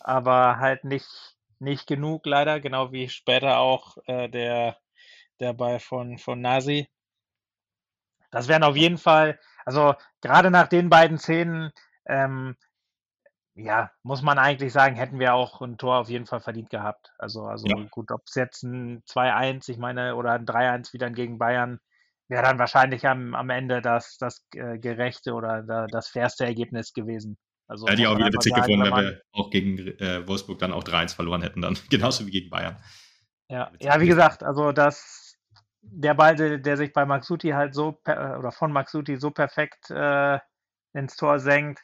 [0.00, 4.76] Aber halt nicht, nicht genug leider, genau wie später auch äh, der,
[5.40, 6.88] der Ball von, von Nasi.
[8.30, 11.72] Das wären auf jeden Fall, also gerade nach den beiden Szenen,
[12.06, 12.56] ähm,
[13.54, 17.12] ja, muss man eigentlich sagen, hätten wir auch ein Tor auf jeden Fall verdient gehabt.
[17.18, 17.76] Also, also ja.
[17.90, 21.80] gut, ob es jetzt ein 2-1, ich meine, oder ein 3-1 wieder gegen Bayern,
[22.28, 26.92] wäre dann wahrscheinlich am, am Ende das, das äh, gerechte oder da, das fairste Ergebnis
[26.92, 27.36] gewesen.
[27.66, 30.84] Also, ja, die auch wieder witzig gefunden, wenn wir auch gegen äh, Wolfsburg dann auch
[30.84, 32.76] 3-1 verloren hätten, dann genauso wie gegen Bayern.
[33.48, 35.29] Ja, ja wie gesagt, also das,
[35.82, 40.38] der Ball, der, der sich bei Maxuti halt so, oder von Maxuti so perfekt äh,
[40.92, 41.80] ins Tor senkt,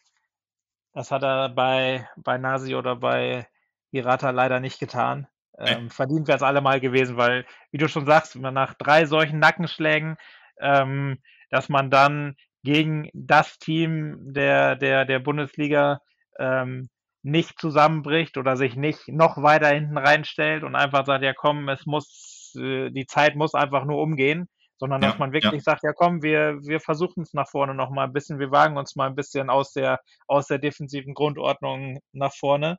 [0.93, 3.47] das hat er bei, bei Nasi oder bei
[3.91, 5.29] Hirata leider nicht getan.
[5.59, 10.17] Ähm, verdient wäre es allemal gewesen, weil, wie du schon sagst, nach drei solchen Nackenschlägen,
[10.59, 11.19] ähm,
[11.51, 16.01] dass man dann gegen das Team der, der, der Bundesliga
[16.39, 16.89] ähm,
[17.23, 21.87] nicht zusammenbricht oder sich nicht noch weiter hinten reinstellt und einfach sagt, ja komm, es
[21.87, 25.73] muss, äh, die Zeit muss einfach nur umgehen sondern ja, dass man wirklich ja.
[25.73, 28.77] sagt, ja komm, wir, wir versuchen es nach vorne noch mal ein bisschen, wir wagen
[28.77, 32.79] uns mal ein bisschen aus der, aus der defensiven Grundordnung nach vorne.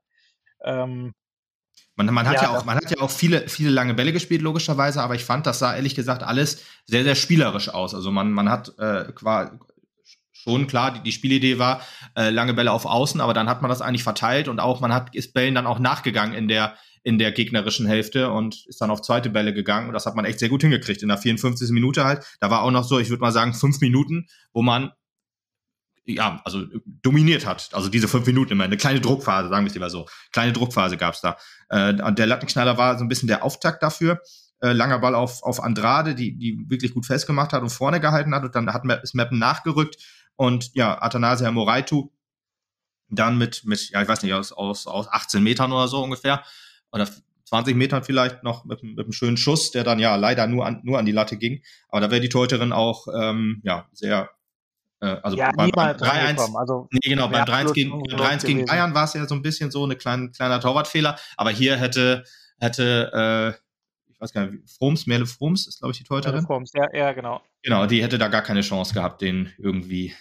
[0.63, 1.13] Ähm,
[1.96, 4.42] man, man, hat ja, ja auch, man hat ja auch viele, viele lange Bälle gespielt,
[4.42, 7.96] logischerweise, aber ich fand, das sah ehrlich gesagt alles sehr, sehr spielerisch aus.
[7.96, 9.06] Also man, man hat äh,
[10.32, 11.82] schon klar, die, die Spielidee war
[12.16, 14.94] äh, lange Bälle auf Außen, aber dann hat man das eigentlich verteilt und auch man
[14.94, 18.92] hat ist Bällen dann auch nachgegangen in der in der gegnerischen Hälfte und ist dann
[18.92, 21.70] auf zweite Bälle gegangen und das hat man echt sehr gut hingekriegt in der 54.
[21.72, 22.26] Minute halt.
[22.40, 24.92] Da war auch noch so, ich würde mal sagen, fünf Minuten, wo man
[26.06, 27.70] ja, also dominiert hat.
[27.74, 30.06] Also diese fünf Minuten immer, eine kleine Druckphase, sagen wir es lieber so.
[30.32, 31.38] Kleine Druckphase gab's da.
[31.70, 34.22] Äh, der Lattenknaller war so ein bisschen der Auftakt dafür.
[34.62, 38.34] Äh, langer Ball auf, auf Andrade, die, die wirklich gut festgemacht hat und vorne gehalten
[38.34, 38.44] hat.
[38.44, 39.98] Und dann hat ist Mappen nachgerückt
[40.38, 42.10] und ja, Athanasia Moraitu
[43.10, 46.44] dann mit, mit, ja, ich weiß nicht, aus, aus, aus 18 Metern oder so ungefähr,
[46.91, 47.08] oder
[47.45, 50.82] 20 Metern vielleicht noch mit, mit einem schönen Schuss, der dann ja leider nur an,
[50.84, 51.62] nur an die Latte ging.
[51.89, 54.30] Aber da wäre die Torhüterin auch ähm, ja, sehr
[55.00, 58.93] äh, also ja, beim, beim 3-1, also nee, genau, beim 3-1 gegen, 3 gegen Bayern
[58.93, 62.23] war es ja so ein bisschen so eine kleine, kleiner Torwartfehler, aber hier hätte,
[62.60, 63.67] hätte äh,
[64.12, 66.43] ich weiß gar nicht, Froms, Merle Froms ist, glaube ich, die Torhüterin.
[66.43, 67.41] Froms, ja, ja, genau.
[67.62, 70.15] Genau, die hätte da gar keine Chance gehabt, den irgendwie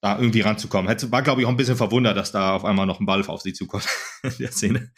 [0.00, 0.88] da irgendwie ranzukommen.
[0.88, 3.26] Hätte, war, glaube ich, auch ein bisschen verwundert, dass da auf einmal noch ein Ball
[3.26, 3.88] auf sie zukommt
[4.22, 4.92] in der Szene.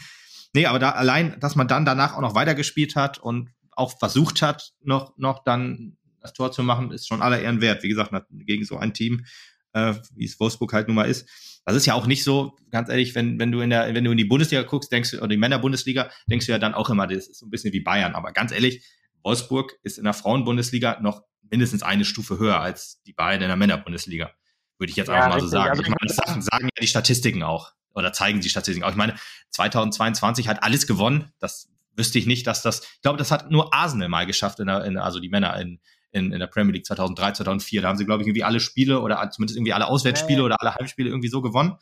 [0.55, 4.43] Nee, aber da allein, dass man dann danach auch noch weitergespielt hat und auch versucht
[4.43, 7.83] hat, noch, noch dann das Tor zu machen, ist schon aller Ehren wert.
[7.83, 9.25] Wie gesagt, gegen so ein Team,
[9.73, 11.29] äh, wie es Wolfsburg halt nun mal ist.
[11.65, 14.11] Das ist ja auch nicht so, ganz ehrlich, wenn, wenn du in der, wenn du
[14.11, 17.07] in die Bundesliga guckst, denkst du, oder die Männerbundesliga, denkst du ja dann auch immer,
[17.07, 18.15] das ist so ein bisschen wie Bayern.
[18.15, 18.85] Aber ganz ehrlich,
[19.23, 23.57] Wolfsburg ist in der Frauenbundesliga noch mindestens eine Stufe höher als die beiden in der
[23.57, 24.31] Männerbundesliga.
[24.79, 25.51] Würde ich jetzt ja, einfach mal richtig.
[25.51, 25.71] so sagen.
[25.71, 27.73] Also, ich meine, das sagen, sagen ja die Statistiken auch.
[27.99, 28.91] Oder zeigen die Statistiken auch.
[28.91, 29.15] Ich meine,
[29.51, 31.33] 2022 hat alles gewonnen.
[31.39, 34.69] Das wüsste ich nicht, dass das, ich glaube, das hat nur Arsenal mal geschafft, in
[34.69, 35.81] der, in, also die Männer in,
[36.13, 37.83] in, in der Premier League 2003, 2004.
[37.83, 40.45] Da haben sie, glaube ich, irgendwie alle Spiele oder zumindest irgendwie alle Auswärtsspiele nee.
[40.45, 41.77] oder alle Heimspiele irgendwie so gewonnen.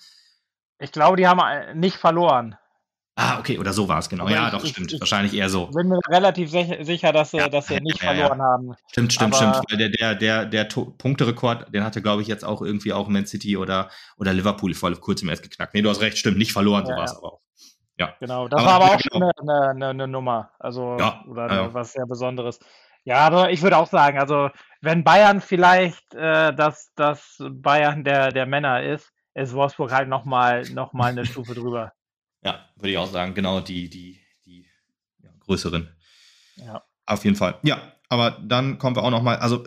[0.79, 2.57] Ich glaube, die haben äh, nicht verloren.
[3.18, 4.24] Ah, okay, oder so war es, genau.
[4.24, 4.92] Aber ja, ich, doch, ich, stimmt.
[4.92, 5.68] Ich, Wahrscheinlich eher so.
[5.70, 8.44] Ich bin mir relativ sicher, dass sie, ja, dass sie nicht ja, verloren ja.
[8.44, 8.74] haben.
[8.90, 9.70] Stimmt, stimmt, Aber stimmt.
[9.70, 13.24] Weil der, der, der, der Punkterekord, den hatte, glaube ich, jetzt auch irgendwie auch Man
[13.24, 15.72] City oder, oder Liverpool vor kurzem erst geknackt.
[15.72, 17.40] Nee, du hast recht, stimmt, nicht verloren, so war es aber auch.
[17.98, 18.14] Ja.
[18.20, 19.31] Genau, das aber, war aber auch genau.
[19.38, 20.50] schon eine, eine, eine, Nummer.
[20.59, 22.61] Also, oder eine, was sehr Besonderes.
[23.05, 24.50] Ja, aber ich würde auch sagen, also,
[24.83, 30.64] wenn Bayern vielleicht äh, das, das Bayern der, der Männer ist, ist Wolfsburg halt nochmal
[30.74, 31.92] noch mal eine Stufe drüber.
[32.47, 34.67] Ja, würde ich auch sagen, genau die, die, die
[35.23, 35.89] ja, größeren.
[36.57, 36.83] Ja.
[37.07, 37.59] Auf jeden Fall.
[37.63, 39.65] Ja, aber dann kommen wir auch noch mal, also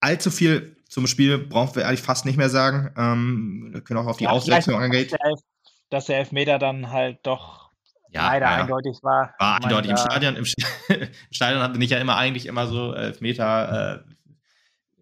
[0.00, 2.92] allzu viel zum Spiel brauchen wir eigentlich fast nicht mehr sagen.
[2.96, 5.08] Ähm, wir können auch auf die ja, Auswechslung angehen.
[5.88, 7.70] Dass der Elfmeter dann halt doch
[8.10, 8.56] ja, leider ja.
[8.56, 9.34] eindeutig war.
[9.38, 9.90] War eindeutig.
[9.90, 10.44] Im Stadion, im,
[11.30, 14.04] Stadion hatte ich ja immer eigentlich immer so Elfmeter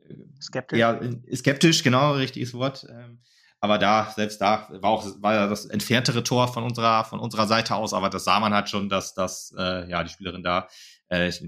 [0.09, 0.79] äh, skeptisch.
[0.79, 1.01] Ja,
[1.35, 2.87] skeptisch, genau, richtiges Wort.
[2.89, 3.21] Ähm,
[3.61, 7.47] aber da, selbst da, war auch war ja das entferntere Tor von unserer, von unserer
[7.47, 10.69] Seite aus, aber das sah man halt schon, dass, dass äh, ja, die Spielerin da,
[11.11, 11.43] äh, ich,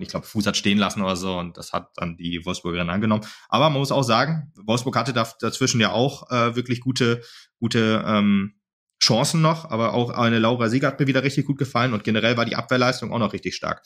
[0.00, 3.24] ich glaube, Fuß hat stehen lassen oder so und das hat dann die Wolfsburgerin angenommen.
[3.48, 7.22] Aber man muss auch sagen, Wolfsburg hatte da, dazwischen ja auch äh, wirklich gute,
[7.58, 8.60] gute ähm,
[9.02, 12.36] Chancen noch, aber auch eine Laura Sieger hat mir wieder richtig gut gefallen und generell
[12.36, 13.82] war die Abwehrleistung auch noch richtig stark.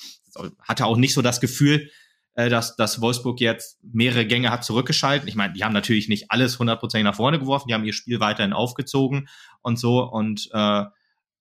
[0.61, 1.91] Hatte auch nicht so das Gefühl,
[2.39, 5.29] äh, dass, dass Wolfsburg jetzt mehrere Gänge hat zurückgeschalten.
[5.29, 8.21] Ich meine, die haben natürlich nicht alles hundertprozentig nach vorne geworfen, die haben ihr Spiel
[8.21, 9.29] weiterhin aufgezogen
[9.61, 10.05] und so.
[10.05, 10.85] Und äh,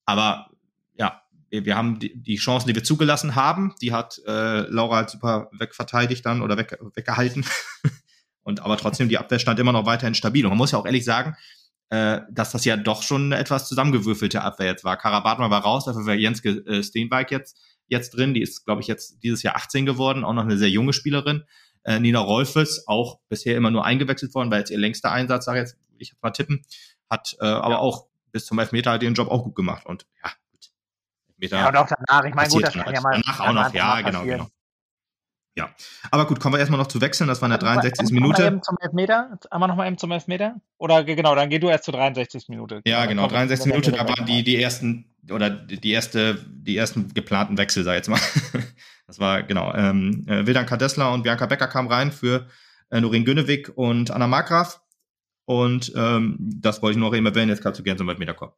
[0.06, 0.50] aber
[0.96, 5.12] ja, wir, haben die, die Chancen, die wir zugelassen haben, die hat äh, Laura halt
[5.12, 7.46] super wegverteidigt dann oder weg, weggehalten.
[8.42, 10.46] und aber trotzdem, die Abwehr stand immer noch weiterhin stabil.
[10.46, 11.36] Und man muss ja auch ehrlich sagen,
[11.92, 14.98] äh, dass das ja doch schon eine etwas zusammengewürfelte Abwehr jetzt war.
[14.98, 17.56] Karabatman war raus, dafür war Jens äh, Steenbeik jetzt
[17.88, 18.34] jetzt drin.
[18.34, 21.44] Die ist, glaube ich, jetzt dieses Jahr 18 geworden, auch noch eine sehr junge Spielerin.
[21.84, 25.60] Äh, Nina Rolfes, auch bisher immer nur eingewechselt worden, weil jetzt ihr längster Einsatz, sage
[25.60, 26.64] jetzt, ich mal tippen,
[27.10, 27.80] hat äh, aber ja.
[27.80, 29.86] auch bis zum Elfmeter hat ihren Job auch gut gemacht.
[29.86, 30.72] Und ja, gut.
[31.30, 33.22] Elfmeter ja, und auch danach, ich meine, gut, das kann ja mal.
[33.22, 34.48] Danach auch noch, ja, genau, genau.
[35.58, 35.72] Ja,
[36.12, 37.28] aber gut, kommen wir erstmal noch zu wechseln.
[37.28, 38.12] Das war in der 63.
[38.12, 38.46] Minute.
[38.46, 39.40] Einmal zum Elfmeter.
[39.50, 40.62] Einmal noch mal eben zum Elfmeter.
[40.78, 42.48] Oder genau, dann geh du erst zur 63.
[42.50, 42.82] Minute.
[42.86, 43.66] Ja, genau, 63.
[43.72, 43.92] Minute.
[43.92, 48.10] Da waren die, die ersten oder die erste, die ersten geplanten Wechsel, sag ich jetzt
[48.10, 48.20] mal.
[49.08, 52.50] Das war, genau, ähm, äh, Wildan Kadessler und Bianca Becker kamen rein für
[52.90, 54.82] äh, Norin Günnewig und Anna Markgraf.
[55.46, 58.52] Und ähm, das wollte ich noch eben erwähnen, jetzt kannst du gerne zum Elfmeter kommen.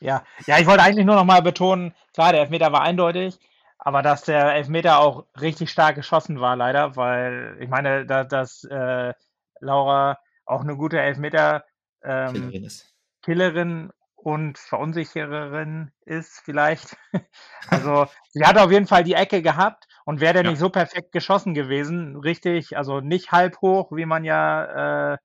[0.00, 3.38] Ja, ja, ich wollte eigentlich nur noch mal betonen, klar, der Elfmeter war eindeutig,
[3.78, 8.64] aber dass der Elfmeter auch richtig stark geschossen war, leider, weil ich meine, da, dass
[8.64, 9.14] äh,
[9.60, 11.64] Laura auch eine gute Elfmeter
[12.02, 12.94] ähm, Killerin, ist.
[13.22, 16.96] Killerin und Verunsichererin ist vielleicht.
[17.68, 20.50] also sie hat auf jeden Fall die Ecke gehabt und wäre der ja.
[20.50, 25.18] nicht so perfekt geschossen gewesen, richtig, also nicht halb hoch, wie man ja äh,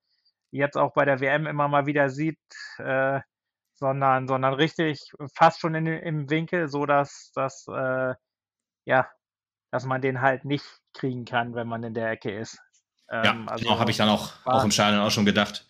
[0.50, 2.38] jetzt auch bei der WM immer mal wieder sieht,
[2.78, 3.20] äh,
[3.74, 8.14] sondern, sondern richtig fast schon in, im Winkel, so dass, dass äh,
[8.84, 9.08] ja,
[9.70, 12.58] dass man den halt nicht kriegen kann, wenn man in der Ecke ist.
[13.10, 15.66] Ähm, ja, also genau, habe ich dann auch, auch im Stadion auch schon gedacht.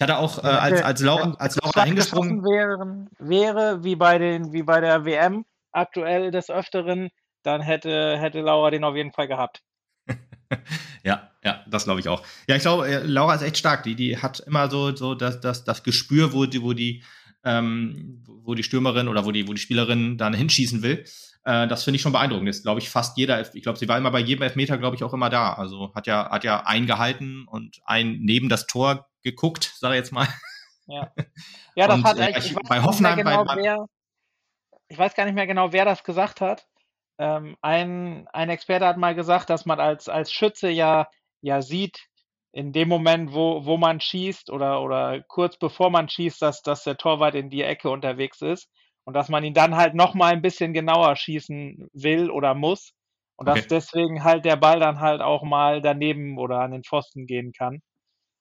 [0.00, 4.50] Ich hatte auch äh, als, als, Laura, als Laura eingesprungen wäre, wäre, wie bei den,
[4.50, 7.10] wie bei der WM aktuell des Öfteren,
[7.42, 9.60] dann hätte, hätte Laura den auf jeden Fall gehabt.
[11.04, 12.22] ja, ja, das glaube ich auch.
[12.48, 13.82] Ja, ich glaube, äh, Laura ist echt stark.
[13.82, 17.04] Die, die hat immer so, so das, das, das Gespür, wo die, wo die,
[17.44, 21.04] ähm, wo die Stürmerin oder wo die, wo die Spielerin dann hinschießen will.
[21.44, 22.48] Äh, das finde ich schon beeindruckend.
[22.48, 23.40] Das glaube ich fast jeder.
[23.54, 25.54] Ich glaube, sie war immer bei jedem Elfmeter, glaube ich, auch immer da.
[25.54, 30.12] Also hat ja, hat ja eingehalten und ein neben das Tor geguckt, sage ich jetzt
[30.12, 30.28] mal.
[30.86, 31.12] Ja,
[31.76, 33.86] ja das und, hat äh, ich, bei Hoffenheim genau bei, wer,
[34.88, 36.66] ich weiß gar nicht mehr genau, wer das gesagt hat.
[37.18, 41.08] Ähm, ein, ein Experte hat mal gesagt, dass man als, als Schütze ja,
[41.42, 42.08] ja sieht,
[42.52, 46.82] in dem Moment, wo, wo man schießt oder, oder kurz bevor man schießt, dass, dass
[46.82, 48.68] der Torwart in die Ecke unterwegs ist
[49.10, 52.92] und dass man ihn dann halt noch mal ein bisschen genauer schießen will oder muss
[53.34, 53.58] und okay.
[53.58, 57.52] dass deswegen halt der Ball dann halt auch mal daneben oder an den Pfosten gehen
[57.52, 57.82] kann.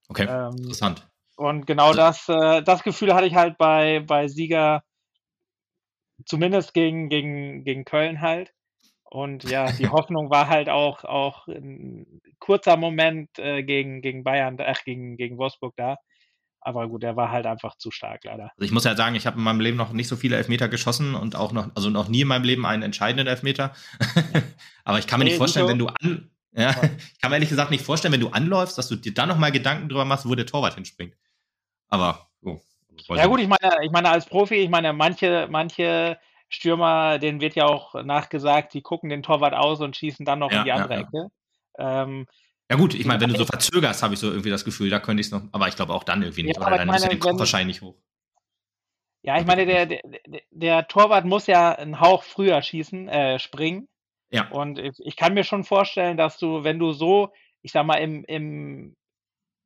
[0.10, 1.10] Okay, ähm, interessant.
[1.38, 4.84] Und genau also, das, äh, das Gefühl hatte ich halt bei, bei Sieger,
[6.24, 8.54] zumindest gegen, gegen, gegen Köln halt.
[9.06, 14.58] Und ja, die Hoffnung war halt auch, auch ein kurzer Moment äh, gegen, gegen Bayern,
[14.60, 15.98] ach, gegen, gegen Wolfsburg da.
[16.62, 18.52] Aber gut, der war halt einfach zu stark, leider.
[18.56, 20.68] Also ich muss ja sagen, ich habe in meinem Leben noch nicht so viele Elfmeter
[20.68, 23.74] geschossen und auch noch, also noch nie in meinem Leben einen entscheidenden Elfmeter.
[24.84, 26.72] Aber ich kann mir nee, nicht vorstellen, wenn du an, ja,
[27.14, 29.52] ich kann mir ehrlich gesagt nicht vorstellen, wenn du anläufst, dass du dir dann nochmal
[29.52, 31.16] Gedanken drüber machst, wo der Torwart hinspringt.
[31.88, 32.60] Aber, oh,
[33.10, 36.20] Ja gut, ich meine, ich meine, als Profi, ich meine, manche, manche
[36.50, 40.52] Stürmer, denen wird ja auch nachgesagt, die gucken den Torwart aus und schießen dann noch
[40.52, 41.28] ja, in die andere ja, Ecke.
[41.78, 42.28] Ähm,
[42.70, 45.00] ja gut, ich meine, wenn du so verzögerst, habe ich so irgendwie das Gefühl, da
[45.00, 46.78] könnte ich es noch, aber ich glaube auch dann irgendwie nicht, ja, oder?
[46.78, 47.96] Dann meine, ist ja den Kopf wahrscheinlich hoch.
[49.24, 50.02] Ja, ich meine, der, der,
[50.52, 53.90] der, Torwart muss ja einen Hauch früher schießen, äh, springen.
[54.32, 54.50] Ja.
[54.50, 57.96] Und ich, ich, kann mir schon vorstellen, dass du, wenn du so, ich sag mal,
[57.96, 58.96] im, im,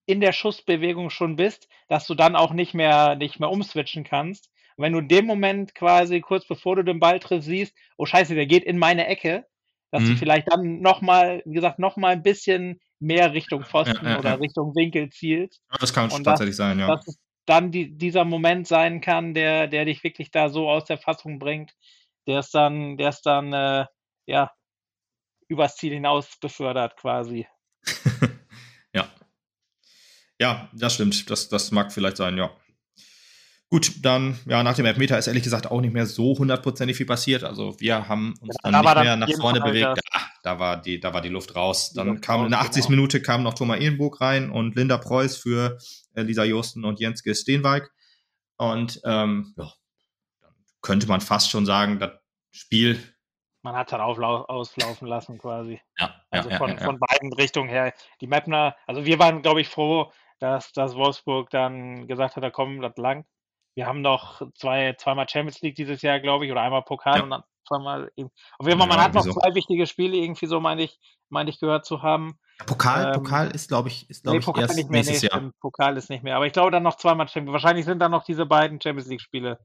[0.06, 4.50] in der Schussbewegung schon bist, dass du dann auch nicht mehr, nicht mehr umswitchen kannst.
[4.76, 8.06] Und wenn du in dem Moment quasi kurz bevor du den Ball triffst, siehst, oh
[8.06, 9.46] scheiße, der geht in meine Ecke,
[9.92, 10.08] dass mhm.
[10.08, 14.40] du vielleicht dann nochmal, wie gesagt, nochmal ein bisschen mehr Richtung Pfosten ja, ja, oder.
[14.40, 15.60] Richtung Winkel zielt.
[15.80, 16.88] das kann schon tatsächlich sein, ja.
[16.88, 20.86] Dass es dann die, dieser Moment sein kann, der, der dich wirklich da so aus
[20.86, 21.76] der Fassung bringt,
[22.26, 23.86] der ist dann, der ist dann, äh,
[24.26, 24.52] ja,
[25.50, 27.48] übers Ziel hinaus befördert quasi.
[28.94, 29.10] ja.
[30.40, 31.30] Ja, das stimmt.
[31.30, 32.52] Das, das mag vielleicht sein, ja.
[33.74, 37.08] Gut, dann, ja, nach dem Elfmeter ist ehrlich gesagt auch nicht mehr so hundertprozentig viel
[37.08, 37.44] passiert.
[37.44, 39.98] Also wir haben uns ja, dann da nicht mehr nach vorne bewegt.
[40.14, 41.92] Ja, da war die, da war die Luft raus.
[41.92, 42.84] Dann Luft kam raus, in der 80.
[42.84, 42.90] Genau.
[42.92, 45.80] Minute kam noch Thomas Ehrenburg rein und Linda Preuß für
[46.14, 47.92] äh, Lisa Josten und Jenske Steenwijk.
[48.58, 49.74] Und ähm, ja,
[50.42, 52.12] dann könnte man fast schon sagen, das
[52.52, 53.00] Spiel.
[53.64, 55.82] Man hat dann auslaufen lassen quasi.
[55.98, 57.92] Ja, also ja, von, von beiden Richtungen her.
[58.22, 62.52] Die Mapner, also wir waren, glaube ich, froh, dass, dass Wolfsburg dann gesagt hat, da
[62.52, 63.26] kommen das lang
[63.76, 67.24] wir haben noch zwei, zweimal Champions League dieses Jahr, glaube ich, oder einmal Pokal ja.
[67.24, 68.12] und dann zweimal.
[68.58, 69.40] Auf jeden Fall, man ja, hat noch wieso?
[69.40, 72.38] zwei wichtige Spiele irgendwie so, meine ich, meine ich gehört zu haben.
[72.66, 75.30] Pokal, ähm, Pokal ist, glaube ich, ist, glaube nee, ich, erst nicht mehr, nächstes nee,
[75.30, 75.52] Jahr.
[75.60, 76.36] Pokal ist nicht mehr.
[76.36, 77.54] Aber ich glaube dann noch zweimal Champions League.
[77.54, 79.60] Wahrscheinlich sind dann noch diese beiden Champions League Spiele,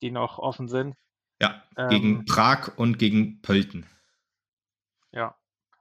[0.00, 0.96] die noch offen sind.
[1.40, 3.86] Ja, ähm, gegen Prag und gegen Pölten.
[5.12, 5.34] Ja.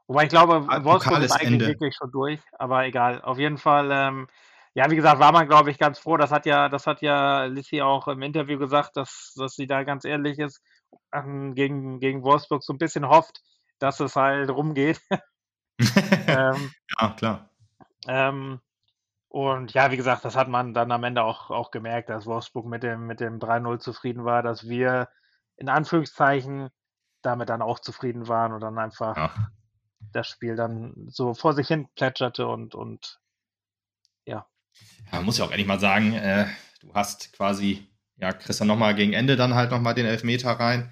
[0.07, 1.67] Wobei ich glaube, Wolfsburg ist, ist eigentlich Ende.
[1.67, 3.21] wirklich schon durch, aber egal.
[3.21, 4.27] Auf jeden Fall, ähm,
[4.73, 6.17] ja, wie gesagt, war man, glaube ich, ganz froh.
[6.17, 9.83] Das hat ja, das hat ja Lissi auch im Interview gesagt, dass, dass sie da
[9.83, 10.61] ganz ehrlich ist,
[11.13, 13.41] ähm, gegen, gegen Wolfsburg so ein bisschen hofft,
[13.79, 15.01] dass es halt rumgeht.
[16.27, 17.49] ähm, ja, klar.
[18.07, 18.61] Ähm,
[19.27, 22.65] und ja, wie gesagt, das hat man dann am Ende auch, auch gemerkt, dass Wolfsburg
[22.65, 25.09] mit dem, mit dem 3-0 zufrieden war, dass wir
[25.57, 26.69] in Anführungszeichen
[27.21, 29.31] damit dann auch zufrieden waren und dann einfach ja.
[30.11, 33.21] das Spiel dann so vor sich hin plätscherte und, und
[34.25, 34.45] ja, ja,
[35.11, 36.45] man muss ja auch ehrlich mal sagen, äh,
[36.81, 37.87] du hast quasi
[38.21, 40.91] ja, kriegst dann nochmal gegen Ende dann halt nochmal den Elfmeter rein.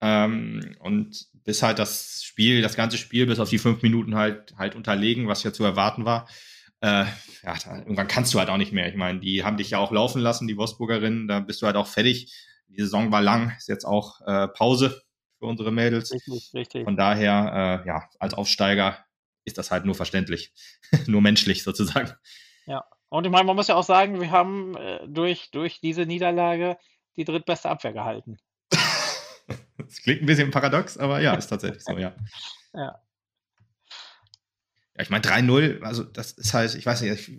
[0.00, 4.54] Ähm, und bis halt das Spiel, das ganze Spiel bis auf die fünf Minuten halt,
[4.56, 6.28] halt unterlegen, was ja zu erwarten war.
[6.80, 7.04] Äh,
[7.42, 8.88] ja, da, irgendwann kannst du halt auch nicht mehr.
[8.88, 11.76] Ich meine, die haben dich ja auch laufen lassen, die Wolfsburgerinnen, da bist du halt
[11.76, 12.32] auch fertig.
[12.68, 15.02] Die Saison war lang, ist jetzt auch äh, Pause
[15.38, 16.12] für unsere Mädels.
[16.12, 16.84] Richtig, richtig.
[16.84, 19.04] Von daher, äh, ja, als Aufsteiger
[19.44, 20.52] ist das halt nur verständlich,
[21.06, 22.12] nur menschlich sozusagen.
[22.66, 26.06] Ja, und ich meine, man muss ja auch sagen, wir haben äh, durch, durch diese
[26.06, 26.78] Niederlage
[27.16, 28.38] die drittbeste Abwehr gehalten.
[29.78, 32.14] das klingt ein bisschen paradox, aber ja, ist tatsächlich so, ja.
[32.72, 33.00] ja.
[34.94, 37.30] Ja, ich meine, 3-0, also das ist halt, ich weiß nicht,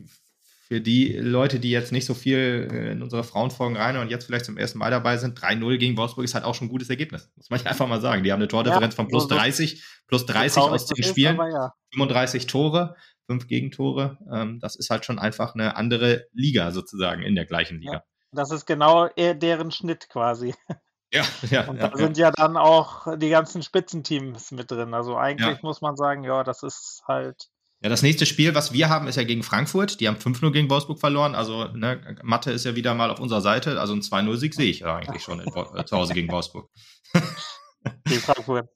[0.72, 4.26] für die Leute, die jetzt nicht so viel äh, in unsere Frauenfolgen rein und jetzt
[4.26, 6.90] vielleicht zum ersten Mal dabei sind, 3-0 gegen Wolfsburg ist halt auch schon ein gutes
[6.90, 7.30] Ergebnis.
[7.36, 8.24] Muss man einfach mal sagen.
[8.24, 11.74] Die haben eine Tordifferenz ja, von plus 30, plus 30 aus 10 Spielen, ja.
[11.94, 12.96] 35 Tore,
[13.32, 14.18] 5 Gegentore.
[14.32, 17.94] Ähm, das ist halt schon einfach eine andere Liga sozusagen in der gleichen Liga.
[17.94, 18.04] Ja,
[18.34, 20.54] das ist genau deren Schnitt quasi.
[21.14, 21.68] Ja, ja.
[21.68, 22.32] Und da ja, sind ja.
[22.32, 24.94] dann auch die ganzen Spitzenteams mit drin.
[24.94, 27.50] Also eigentlich muss man sagen, ja, das ist halt
[27.84, 30.00] ja, das nächste Spiel, was wir haben, ist ja gegen Frankfurt.
[30.00, 31.34] Die haben 5-0 gegen Wolfsburg verloren.
[31.34, 33.80] Also, ne, Mathe ist ja wieder mal auf unserer Seite.
[33.80, 36.70] Also ein 2-0-Sieg sehe ich ja eigentlich schon in, äh, zu Hause gegen Wolfsburg.
[38.06, 38.70] Gegen Frankfurt.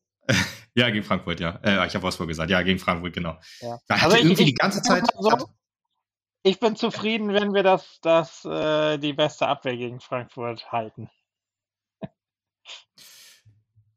[0.75, 1.59] Ja, gegen Frankfurt, ja.
[1.63, 2.49] Äh, ich habe Wolfsburg gesagt.
[2.49, 3.37] Ja, gegen Frankfurt, genau.
[3.61, 3.77] Ja.
[3.87, 5.03] Da hatte also ich, irgendwie ich, die ganze Zeit.
[5.19, 5.49] So,
[6.43, 11.09] ich bin zufrieden, wenn wir das, das äh, die beste Abwehr gegen Frankfurt halten.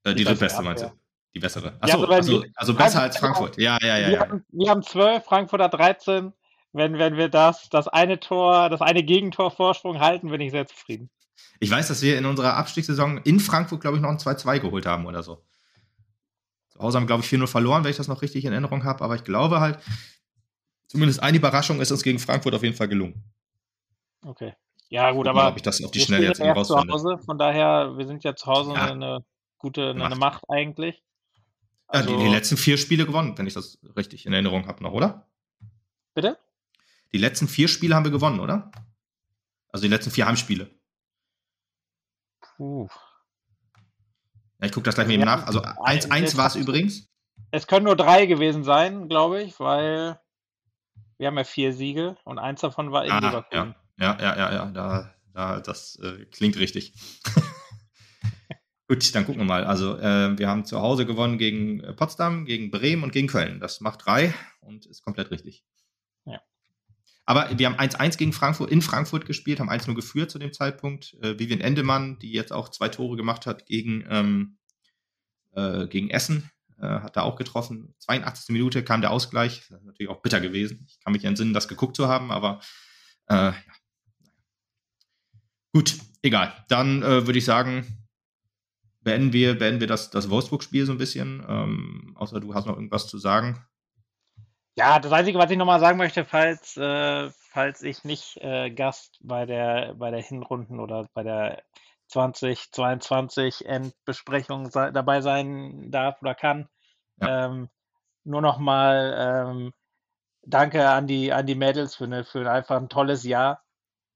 [0.05, 0.93] Äh, die, die drittbeste meinst du?
[1.35, 1.77] Die bessere.
[1.81, 3.59] Achso, ja, also, also, also besser als Frankfurt.
[3.59, 4.09] Ja, ja, ja.
[4.09, 4.21] Wir, ja.
[4.21, 6.33] Haben, wir haben 12, Frankfurt hat 13.
[6.73, 10.67] Wenn, wenn wir das, das eine Tor, das eine Gegentor Vorsprung halten, bin ich sehr
[10.67, 11.11] zufrieden.
[11.61, 14.87] Ich weiß, dass wir in unserer Abstiegssaison in Frankfurt, glaube ich, noch ein 2-2 geholt
[14.87, 15.45] haben oder so.
[16.79, 19.03] Zu Hause haben, glaube ich, 4-0 verloren, wenn ich das noch richtig in Erinnerung habe.
[19.03, 19.81] Aber ich glaube halt,
[20.87, 23.25] zumindest eine Überraschung ist uns gegen Frankfurt auf jeden Fall gelungen.
[24.23, 24.55] Okay.
[24.89, 25.49] Ja, gut, aber.
[25.49, 27.19] Ob ich das auf die Schnelle jetzt rausfinde.
[27.19, 28.93] Von daher, wir sind ja zu Hause ja.
[28.93, 29.25] eine
[29.59, 30.19] gute eine Macht.
[30.19, 31.03] Macht eigentlich.
[31.93, 34.83] Ja, die, die, also letzten vier Spiele gewonnen, wenn ich das richtig in Erinnerung habe
[34.83, 35.29] noch, oder?
[36.15, 36.39] Bitte?
[37.13, 38.71] Die letzten vier Spiele haben wir gewonnen, oder?
[39.71, 40.71] Also die letzten vier Heimspiele.
[42.41, 42.89] Puh.
[44.61, 45.47] Ja, ich gucke das gleich mal eben nach.
[45.47, 47.09] Also 1-1 war es übrigens.
[47.51, 50.19] Es können nur drei gewesen sein, glaube ich, weil
[51.19, 53.75] wir haben ja vier Siege und eins davon war in ah, Leverkusen.
[53.99, 56.95] Ja, ja, ja, ja, da, da, das äh, klingt richtig.
[58.89, 59.65] Gut, dann gucken wir mal.
[59.65, 63.61] Also äh, wir haben zu Hause gewonnen gegen äh, Potsdam, gegen Bremen und gegen Köln.
[63.61, 65.65] Das macht drei und ist komplett richtig.
[67.29, 71.15] Aber wir haben 1-1 gegen Frankfurt in Frankfurt gespielt, haben 1-0 geführt zu dem Zeitpunkt.
[71.21, 74.57] Äh, Vivian Endemann, die jetzt auch zwei Tore gemacht hat gegen, ähm,
[75.53, 77.95] äh, gegen Essen, äh, hat da auch getroffen.
[77.99, 78.49] 82.
[78.55, 79.67] Minute kam der Ausgleich.
[79.69, 80.87] Das ist natürlich auch bitter gewesen.
[80.89, 82.63] Ich kann mich entsinnen, das geguckt zu haben, aber
[83.27, 83.55] äh, ja.
[85.75, 86.65] Gut, egal.
[86.69, 88.09] Dann würde ich sagen,
[89.03, 91.45] beenden wir, beenden wir das, das Wolfsburg-Spiel so ein bisschen.
[91.47, 93.63] Ähm, außer du hast noch irgendwas zu sagen.
[94.79, 99.19] Ja, das Einzige, was ich nochmal sagen möchte, falls, äh, falls ich nicht äh, Gast
[99.21, 101.65] bei der, bei der Hinrunden oder bei der
[102.07, 106.69] 2022 Endbesprechung se dabei sein darf oder kann,
[107.21, 107.47] ja.
[107.47, 107.69] ähm,
[108.23, 109.73] nur nochmal ähm,
[110.43, 113.65] danke an die, an die Mädels für, eine, für einfach ein tolles Jahr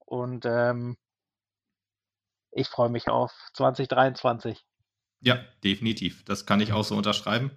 [0.05, 0.95] und ähm,
[2.51, 4.63] ich freue mich auf 2023.
[5.23, 6.23] Ja, definitiv.
[6.25, 7.51] Das kann ich auch so unterschreiben.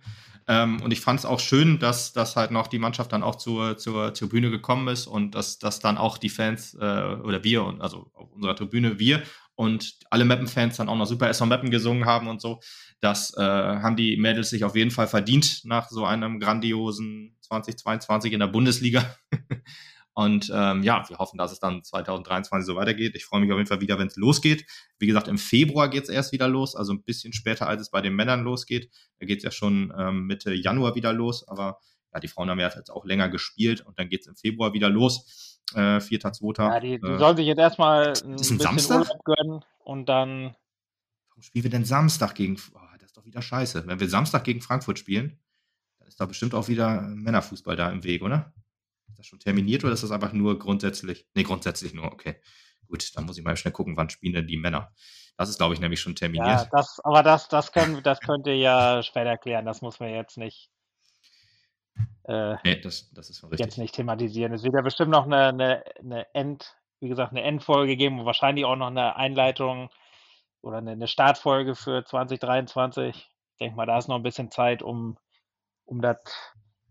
[0.48, 3.34] Ähm, und ich fand es auch schön, dass, dass halt noch die Mannschaft dann auch
[3.34, 7.42] zur, zur, zur Bühne gekommen ist und dass, dass dann auch die Fans äh, oder
[7.42, 9.22] wir und also auf unserer Tribüne wir
[9.56, 12.60] und alle Mappen-Fans dann auch noch super SV Mappen gesungen haben und so.
[13.00, 18.32] Das äh, haben die Mädels sich auf jeden Fall verdient nach so einem grandiosen 2022
[18.32, 19.16] in der Bundesliga.
[20.18, 23.14] Und ähm, ja, wir hoffen, dass es dann 2023 so weitergeht.
[23.14, 24.64] Ich freue mich auf jeden Fall wieder, wenn es losgeht.
[24.98, 27.90] Wie gesagt, im Februar geht es erst wieder los, also ein bisschen später, als es
[27.90, 28.90] bei den Männern losgeht.
[29.18, 31.80] Da geht es ja schon ähm, Mitte Januar wieder los, aber
[32.14, 34.72] ja, die Frauen haben ja jetzt auch länger gespielt und dann geht es im Februar
[34.72, 35.60] wieder los.
[35.74, 36.62] Äh, 4.2.
[36.62, 39.00] Ja, die, die äh, sollen sich jetzt erstmal ein, ein Samstag?
[39.00, 40.56] Urlaub gönnen und dann.
[41.28, 42.56] Warum spielen wir denn Samstag gegen.
[42.72, 43.86] Oh, das ist doch wieder scheiße.
[43.86, 45.38] Wenn wir Samstag gegen Frankfurt spielen,
[45.98, 48.54] dann ist da bestimmt auch wieder Männerfußball da im Weg, oder?
[49.26, 51.26] Das schon terminiert oder ist das einfach nur grundsätzlich?
[51.34, 52.36] Nee, grundsätzlich nur, okay.
[52.86, 54.92] Gut, dann muss ich mal schnell gucken, wann spielen denn die Männer.
[55.36, 56.46] Das ist, glaube ich, nämlich schon terminiert.
[56.46, 59.66] Ja, das, aber das, das, können, das könnt ihr ja später erklären.
[59.66, 60.70] Das muss man jetzt nicht.
[62.24, 63.58] Äh, nee, das, das ist richtig.
[63.58, 64.52] Jetzt nicht thematisieren.
[64.52, 68.26] Es wird ja bestimmt noch eine, eine, eine End, wie gesagt, eine Endfolge geben und
[68.26, 69.90] wahrscheinlich auch noch eine Einleitung
[70.62, 73.16] oder eine, eine Startfolge für 2023.
[73.16, 75.18] Ich denke mal, da ist noch ein bisschen Zeit, um,
[75.84, 76.18] um das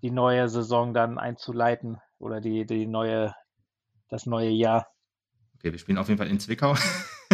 [0.02, 3.34] die neue Saison dann einzuleiten oder die, die neue,
[4.10, 4.88] das neue Jahr.
[5.56, 6.76] Okay, wir spielen auf jeden Fall in Zwickau.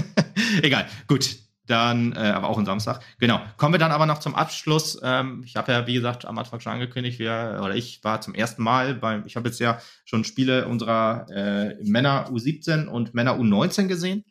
[0.62, 1.38] Egal, gut.
[1.68, 3.02] Dann, äh, aber auch ein Samstag.
[3.20, 3.40] Genau.
[3.56, 5.00] Kommen wir dann aber noch zum Abschluss.
[5.04, 8.34] Ähm, ich habe ja, wie gesagt, am Anfang schon angekündigt, wir, oder ich war zum
[8.34, 13.36] ersten Mal beim, ich habe jetzt ja schon Spiele unserer äh, Männer U17 und Männer
[13.36, 14.26] U19 gesehen.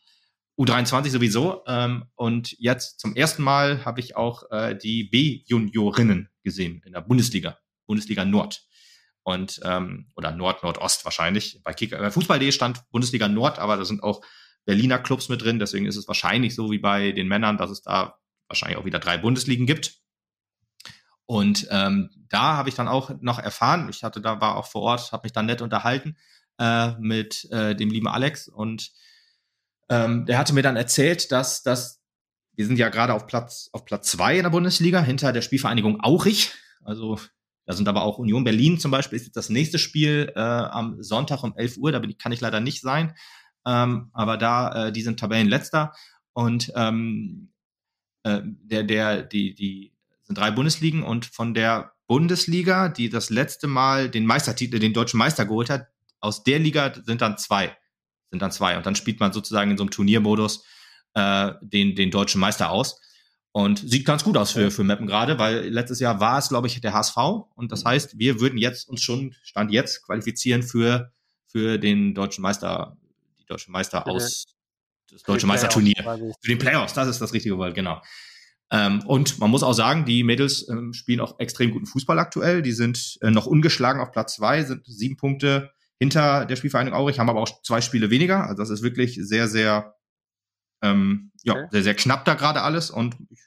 [0.58, 1.62] U23 sowieso.
[1.66, 7.00] Ähm, und jetzt zum ersten Mal habe ich auch äh, die B-Juniorinnen gesehen in der
[7.00, 8.62] Bundesliga, Bundesliga Nord.
[9.22, 11.60] Und ähm, oder Nord, Nordost wahrscheinlich.
[11.62, 14.22] Bei, bei Fußball.de stand Bundesliga Nord, aber da sind auch
[14.64, 15.58] Berliner Clubs mit drin.
[15.58, 18.18] Deswegen ist es wahrscheinlich so wie bei den Männern, dass es da
[18.48, 20.00] wahrscheinlich auch wieder drei Bundesligen gibt.
[21.26, 24.82] Und ähm, da habe ich dann auch noch erfahren, ich hatte da war auch vor
[24.82, 26.16] Ort, habe mich dann nett unterhalten
[26.58, 28.90] äh, mit äh, dem lieben Alex und
[29.88, 32.00] ähm, der hatte mir dann erzählt, dass, dass
[32.54, 36.02] wir sind ja gerade auf Platz auf Platz zwei in der Bundesliga hinter der Spielvereinigung
[36.02, 36.52] Aurich.
[36.82, 37.18] Also
[37.70, 41.02] da sind aber auch Union Berlin zum Beispiel ist jetzt das nächste Spiel äh, am
[41.02, 41.92] Sonntag um 11 Uhr.
[41.92, 43.14] Da bin kann ich leider nicht sein.
[43.66, 45.92] Ähm, aber da, äh, die sind Tabellenletzter
[46.32, 47.52] und ähm,
[48.24, 49.92] äh, der, der, die, die
[50.22, 55.18] sind drei Bundesligen und von der Bundesliga, die das letzte Mal den Meistertitel, den deutschen
[55.18, 55.86] Meister geholt hat,
[56.20, 57.76] aus der Liga sind dann zwei
[58.30, 58.76] sind dann zwei.
[58.76, 60.64] Und dann spielt man sozusagen in so einem Turniermodus
[61.14, 63.00] äh, den, den deutschen Meister aus.
[63.52, 66.68] Und sieht ganz gut aus für, für Meppen gerade, weil letztes Jahr war es, glaube
[66.68, 67.16] ich, der HSV.
[67.56, 71.12] Und das heißt, wir würden jetzt uns schon, Stand jetzt, qualifizieren für,
[71.48, 72.96] für den deutschen Meister,
[73.40, 74.46] die deutsche Meister aus,
[75.10, 75.96] das deutsche Meisterturnier.
[76.40, 78.00] Für den Playoffs, das ist das richtige Wort, genau.
[78.70, 82.62] Ähm, und man muss auch sagen, die Mädels ähm, spielen auch extrem guten Fußball aktuell.
[82.62, 87.18] Die sind äh, noch ungeschlagen auf Platz zwei, sind sieben Punkte hinter der Spielvereinigung Aurich,
[87.18, 88.44] haben aber auch zwei Spiele weniger.
[88.44, 89.96] Also das ist wirklich sehr, sehr,
[90.82, 91.66] ähm, ja, okay.
[91.70, 92.90] sehr, sehr knapp da gerade alles.
[92.90, 93.40] Und ich,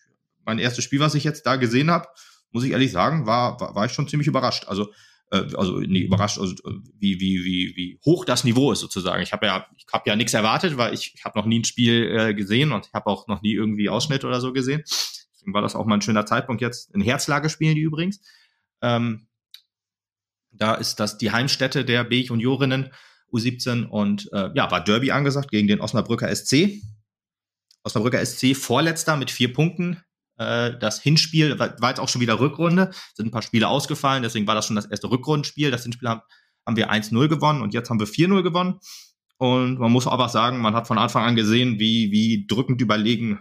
[0.46, 2.08] mein erstes Spiel, was ich jetzt da gesehen habe,
[2.52, 4.68] muss ich ehrlich sagen, war, war, war ich schon ziemlich überrascht.
[4.68, 4.92] Also,
[5.32, 6.54] äh, also nee, überrascht, also,
[7.00, 9.24] wie, wie, wie, wie hoch das Niveau ist sozusagen.
[9.24, 11.66] Ich habe ja, ich habe ja nichts erwartet, weil ich, ich habe noch nie ein
[11.66, 14.84] Spiel äh, gesehen und ich habe auch noch nie irgendwie Ausschnitt oder so gesehen.
[14.86, 16.94] Deswegen war das auch mal ein schöner Zeitpunkt jetzt.
[16.94, 18.22] In Herzlage spielen die übrigens.
[18.82, 19.28] Ähm,
[20.52, 22.92] da ist das die Heimstätte der B-Juniorinnen
[23.32, 26.82] U17 und äh, ja, war Derby angesagt gegen den Osnabrücker SC.
[27.84, 30.02] Osnabrücker SC vorletzter mit vier Punkten.
[30.38, 34.48] Äh, das Hinspiel war, jetzt auch schon wieder Rückrunde, sind ein paar Spiele ausgefallen, deswegen
[34.48, 35.72] war das schon das erste Rückrundenspiel.
[35.72, 36.22] Das Hinspiel haben,
[36.66, 38.80] haben wir 1-0 gewonnen und jetzt haben wir 4-0 gewonnen.
[39.38, 43.40] Und man muss aber sagen, man hat von Anfang an gesehen, wie, wie drückend überlegen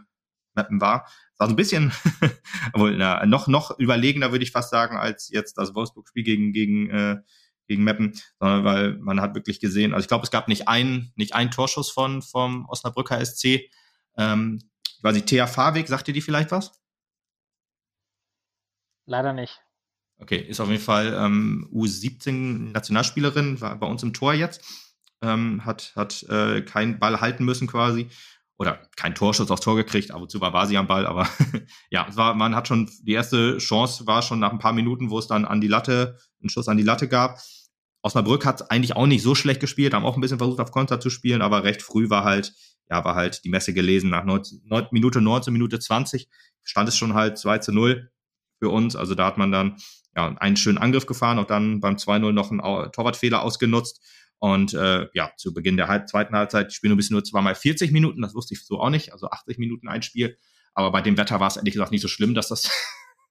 [0.55, 1.07] Mappen war
[1.43, 1.93] war so ein bisschen,
[2.73, 6.91] obwohl, na, noch, noch überlegener würde ich fast sagen, als jetzt das Wolfsburg-Spiel gegen, gegen,
[6.91, 7.17] äh,
[7.67, 11.13] gegen Meppen, sondern weil man hat wirklich gesehen, also ich glaube, es gab nicht einen,
[11.17, 13.71] nicht einen Torschuss von, vom Osnabrücker SC.
[14.17, 16.81] Ähm, ich weiß nicht, Thea Fahrweg, sagt ihr die vielleicht was?
[19.07, 19.61] Leider nicht.
[20.19, 24.63] Okay, ist auf jeden Fall ähm, U17 Nationalspielerin, war bei uns im Tor jetzt,
[25.21, 28.09] ähm, hat, hat äh, keinen Ball halten müssen quasi
[28.63, 31.29] oder kein Torschuss aufs Tor gekriegt, ab und zu war, war sie am Ball, aber
[31.91, 35.11] ja, es war, man hat schon, die erste Chance war schon nach ein paar Minuten,
[35.11, 37.41] wo es dann an die Latte, einen Schuss an die Latte gab.
[38.03, 41.01] Osnabrück hat eigentlich auch nicht so schlecht gespielt, haben auch ein bisschen versucht auf Konter
[41.01, 42.53] zu spielen, aber recht früh war halt,
[42.91, 44.11] ja, war halt die Messe gelesen.
[44.11, 46.29] Nach 19, 9, Minute 19, Minute 20
[46.63, 48.11] stand es schon halt 2 zu 0
[48.59, 48.97] für uns.
[48.97, 49.77] Also da hat man dann
[50.17, 54.01] ja, einen schönen Angriff gefahren und dann beim 2-0 noch einen Torwartfehler ausgenutzt.
[54.39, 57.93] Und äh, ja, zu Beginn der halb, zweiten Halbzeit spielen wir bis nur zweimal 40
[57.93, 60.37] Minuten, das wusste ich so auch nicht, also 80 Minuten ein Spiel.
[60.75, 62.69] Aber bei dem Wetter war es ehrlich gesagt nicht so schlimm, dass das,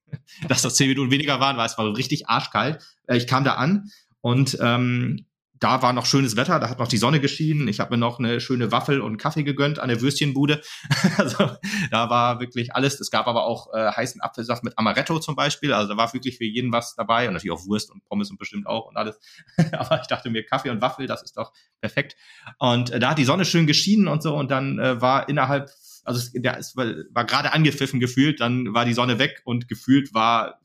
[0.47, 2.82] dass das 10 Minuten weniger waren, weil es war richtig arschkalt.
[3.08, 3.91] Äh, ich kam da an
[4.22, 5.26] und ähm,
[5.62, 7.68] da war noch schönes Wetter, da hat noch die Sonne geschienen.
[7.68, 10.59] Ich habe mir noch eine schöne Waffel und Kaffee gegönnt an der Würstchenbude.
[11.18, 11.51] also
[11.91, 12.99] da war wirklich alles.
[12.99, 15.72] Es gab aber auch äh, heißen Apfelsaft mit Amaretto zum Beispiel.
[15.72, 18.39] Also da war wirklich für jeden was dabei und natürlich auch Wurst und Pommes und
[18.39, 19.20] bestimmt auch und alles.
[19.72, 22.16] aber ich dachte mir, Kaffee und Waffel, das ist doch perfekt.
[22.57, 25.70] Und äh, da hat die Sonne schön geschienen und so und dann äh, war innerhalb
[26.03, 29.68] also es, der, es war, war gerade angepfiffen gefühlt, dann war die Sonne weg und
[29.68, 30.59] gefühlt war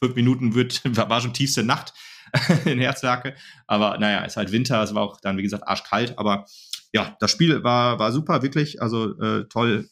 [0.00, 1.94] fünf Minuten wird, war schon tiefste Nacht.
[2.64, 3.34] in Herzwerke.
[3.66, 6.18] Aber naja, ist halt Winter, es war auch dann, wie gesagt, arschkalt.
[6.18, 6.46] Aber
[6.92, 8.80] ja, das Spiel war, war super, wirklich.
[8.80, 9.88] Also äh, toll,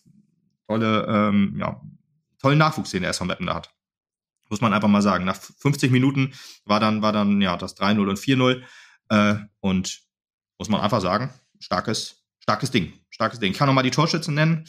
[0.66, 1.80] tolle, ähm, ja,
[2.41, 3.70] tollen Nachwuchs, den der SV Meppen da hat.
[4.49, 5.24] Muss man einfach mal sagen.
[5.24, 6.32] Nach 50 Minuten
[6.64, 8.62] war dann, war dann ja das 3-0 und 4-0.
[9.09, 10.01] Äh, und
[10.59, 12.93] muss man einfach sagen, starkes, starkes Ding.
[13.11, 13.53] Starkes Ding.
[13.53, 14.66] Ich kann nochmal die Torschützen nennen.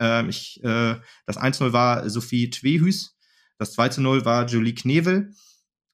[0.00, 0.96] Äh, ich, äh,
[1.26, 3.16] das 1-0 war Sophie Twehüs.
[3.58, 5.32] Das 2-0 war Julie Knevel.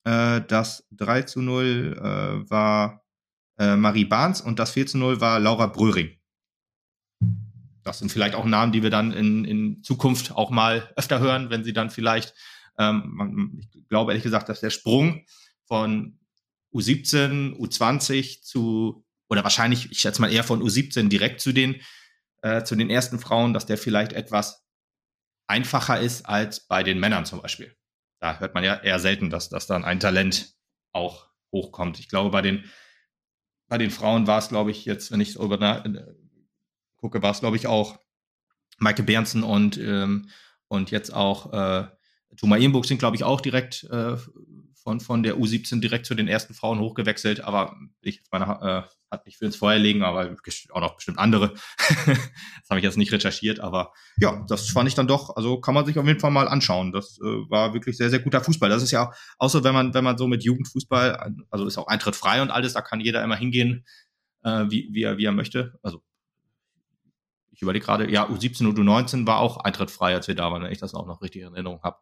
[0.05, 3.05] Äh, das 3 zu 0 äh, war
[3.59, 6.19] äh, Marie Barnes und das 4 zu 0 war Laura Bröhring.
[7.83, 11.51] Das sind vielleicht auch Namen, die wir dann in, in Zukunft auch mal öfter hören,
[11.51, 12.35] wenn sie dann vielleicht,
[12.79, 15.25] ähm, ich glaube ehrlich gesagt, dass der Sprung
[15.65, 16.19] von
[16.75, 21.81] U17, U20 zu, oder wahrscheinlich, ich schätze mal eher von U17 direkt zu den
[22.43, 24.65] äh, zu den ersten Frauen, dass der vielleicht etwas
[25.47, 27.77] einfacher ist als bei den Männern zum Beispiel.
[28.21, 30.55] Da hört man ja eher selten, dass, dass dann ein Talent
[30.93, 31.99] auch hochkommt.
[31.99, 32.65] Ich glaube, bei den,
[33.69, 36.15] bei den Frauen war es, glaube ich, jetzt, wenn ich darüber äh,
[36.97, 37.99] gucke, war es, glaube ich, auch
[38.79, 40.29] Maike Bernsen und, ähm,
[40.69, 41.89] und jetzt auch äh,
[42.37, 44.17] Thomas Ehrenburg sind, glaube ich, auch direkt äh,
[44.75, 49.00] von, von der U17 direkt zu den ersten Frauen hochgewechselt, aber ich jetzt meine, äh,
[49.11, 50.35] hat nicht für ins Feuer legen, aber
[50.71, 51.55] auch noch bestimmt andere.
[52.07, 55.75] das habe ich jetzt nicht recherchiert, aber ja, das fand ich dann doch, also kann
[55.75, 56.93] man sich auf jeden Fall mal anschauen.
[56.93, 58.69] Das äh, war wirklich sehr, sehr guter Fußball.
[58.69, 62.17] Das ist ja außer wenn man, wenn man so mit Jugendfußball, also ist auch Eintritt
[62.17, 63.85] frei und alles, da kann jeder immer hingehen,
[64.43, 65.79] äh, wie, wie, er, wie er möchte.
[65.83, 66.03] Also
[67.51, 70.63] ich überlege gerade, ja, U17 und U19 war auch Eintritt frei, als wir da waren,
[70.63, 71.99] wenn ich das auch noch richtig in Erinnerung habe.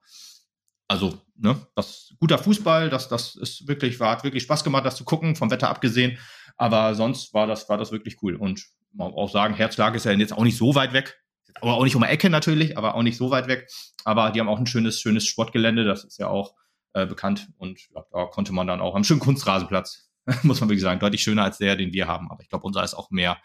[0.89, 4.97] Also, ne, das guter Fußball, das, das ist wirklich, war, hat wirklich Spaß gemacht, das
[4.97, 6.19] zu gucken, vom Wetter abgesehen.
[6.57, 8.35] Aber sonst war das, war das wirklich cool.
[8.35, 11.23] Und man auch sagen, Herzlage ist ja jetzt auch nicht so weit weg.
[11.61, 13.69] Aber auch nicht um die Ecke natürlich, aber auch nicht so weit weg.
[14.05, 16.55] Aber die haben auch ein schönes, schönes Sportgelände, das ist ja auch
[16.95, 17.49] äh, bekannt.
[17.59, 20.11] Und ja, da konnte man dann auch am schönen Kunstrasenplatz,
[20.43, 22.31] muss man wirklich sagen, deutlich schöner als der, den wir haben.
[22.31, 23.39] Aber ich glaube, unser ist auch mehr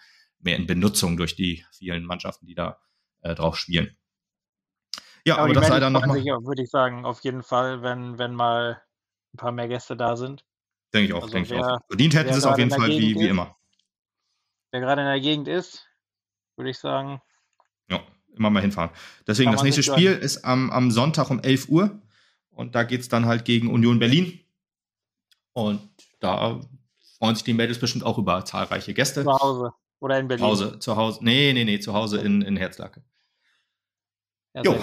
[0.43, 2.77] mehr in Benutzung durch die vielen Mannschaften, die da
[3.21, 3.95] äh, drauf spielen.
[5.25, 6.23] Ja, aber, aber das sei dann nochmal.
[6.23, 8.81] Würde ich sagen, auf jeden Fall, wenn, wenn mal
[9.33, 10.43] ein paar mehr Gäste da sind.
[10.93, 11.79] Denke ich auch, also denke wer, ich auch.
[11.87, 13.55] Verdient hätten sie es auf jeden Fall wie, wie immer.
[14.71, 15.87] Wer gerade in der Gegend ist,
[16.55, 17.21] würde ich sagen.
[17.89, 18.01] Ja,
[18.35, 18.91] immer mal hinfahren.
[19.25, 20.21] Deswegen, das nächste Spiel hören.
[20.21, 21.99] ist am, am Sonntag um 11 Uhr.
[22.49, 24.39] Und da geht es dann halt gegen Union Berlin.
[25.53, 26.59] Und da
[27.17, 29.23] freuen sich die Mädels bestimmt auch über zahlreiche Gäste.
[29.23, 29.73] Zu Hause.
[29.99, 30.45] Oder in Berlin?
[30.45, 31.19] Hause, zu Hause.
[31.23, 33.01] Nee, nee, nee, zu Hause in, in Herzlake.
[34.53, 34.79] Ja, jo,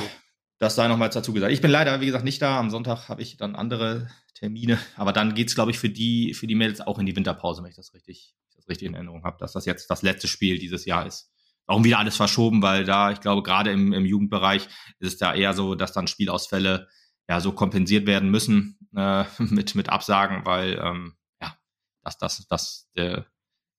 [0.60, 1.52] das sei nochmal dazu gesagt.
[1.52, 2.60] Ich bin leider, wie gesagt, nicht da.
[2.60, 4.78] Am Sonntag habe ich dann andere Termine.
[4.94, 7.62] Aber dann geht es, glaube ich, für die, für die Mädels auch in die Winterpause,
[7.62, 10.58] wenn ich das richtig, das richtig in Erinnerung habe, dass das jetzt das letzte Spiel
[10.58, 11.32] dieses Jahr ist.
[11.66, 15.34] Warum wieder alles verschoben, weil da, ich glaube, gerade im, im Jugendbereich ist es da
[15.34, 16.88] eher so, dass dann Spielausfälle
[17.26, 21.56] ja so kompensiert werden müssen äh, mit, mit Absagen, weil ähm, ja,
[22.04, 23.24] dass das, das der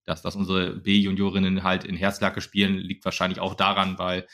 [0.06, 4.28] dass, dass unsere B-Juniorinnen halt in Herzlake spielen, liegt wahrscheinlich auch daran, weil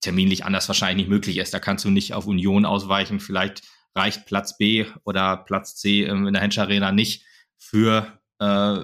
[0.00, 1.52] terminlich anders wahrscheinlich nicht möglich ist.
[1.52, 3.20] Da kannst du nicht auf Union ausweichen.
[3.20, 3.62] Vielleicht
[3.94, 7.24] reicht Platz B oder Platz C in der Hensch Arena nicht
[7.56, 8.80] für äh,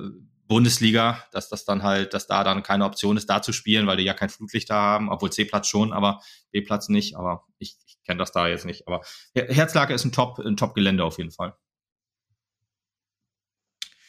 [0.48, 3.96] Bundesliga, dass das dann halt, dass da dann keine Option ist, da zu spielen, weil
[3.96, 6.20] die ja kein Flutlicht da haben, obwohl C-Platz schon, aber
[6.52, 7.16] B-Platz nicht.
[7.16, 8.86] Aber ich, ich kenne das da jetzt nicht.
[8.86, 9.00] Aber
[9.34, 11.56] Herzlake ist ein Top, ein Top-Gelände auf jeden Fall.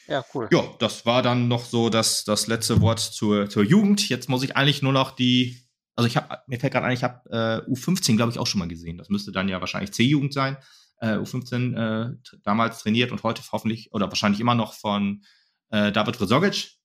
[0.08, 0.48] Ja, cool.
[0.52, 4.08] Ja, das war dann noch so das, das letzte Wort zur, zur Jugend.
[4.08, 5.67] Jetzt muss ich eigentlich nur noch die,
[5.98, 7.28] also ich habe, mir fällt gerade ein, ich habe
[7.68, 9.00] äh, U15, glaube ich, auch schon mal gesehen.
[9.00, 10.58] Das müsste dann ja wahrscheinlich C-Jugend sein.
[11.00, 15.24] Äh, U15 äh, damals trainiert und heute hoffentlich oder wahrscheinlich immer noch von
[15.72, 16.78] äh, David Rezogic,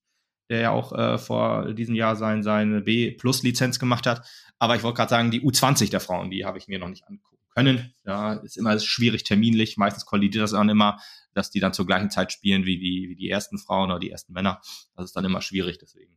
[0.49, 4.27] der ja auch äh, vor diesem Jahr sein, seine B-Plus-Lizenz gemacht hat.
[4.59, 7.07] Aber ich wollte gerade sagen, die U20 der Frauen, die habe ich mir noch nicht
[7.07, 7.93] angeguckt können.
[8.07, 9.77] Ja, ist immer schwierig terminlich.
[9.77, 10.99] Meistens kollidiert das dann immer,
[11.35, 14.11] dass die dann zur gleichen Zeit spielen wie die, wie die ersten Frauen oder die
[14.11, 14.63] ersten Männer.
[14.97, 15.77] Das ist dann immer schwierig.
[15.79, 16.17] Deswegen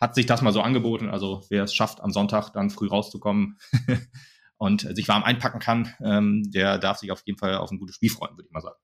[0.00, 1.08] hat sich das mal so angeboten.
[1.08, 3.58] Also wer es schafft, am Sonntag dann früh rauszukommen
[4.56, 7.96] und sich warm einpacken kann, ähm, der darf sich auf jeden Fall auf ein gutes
[7.96, 8.78] Spiel freuen, würde ich mal sagen.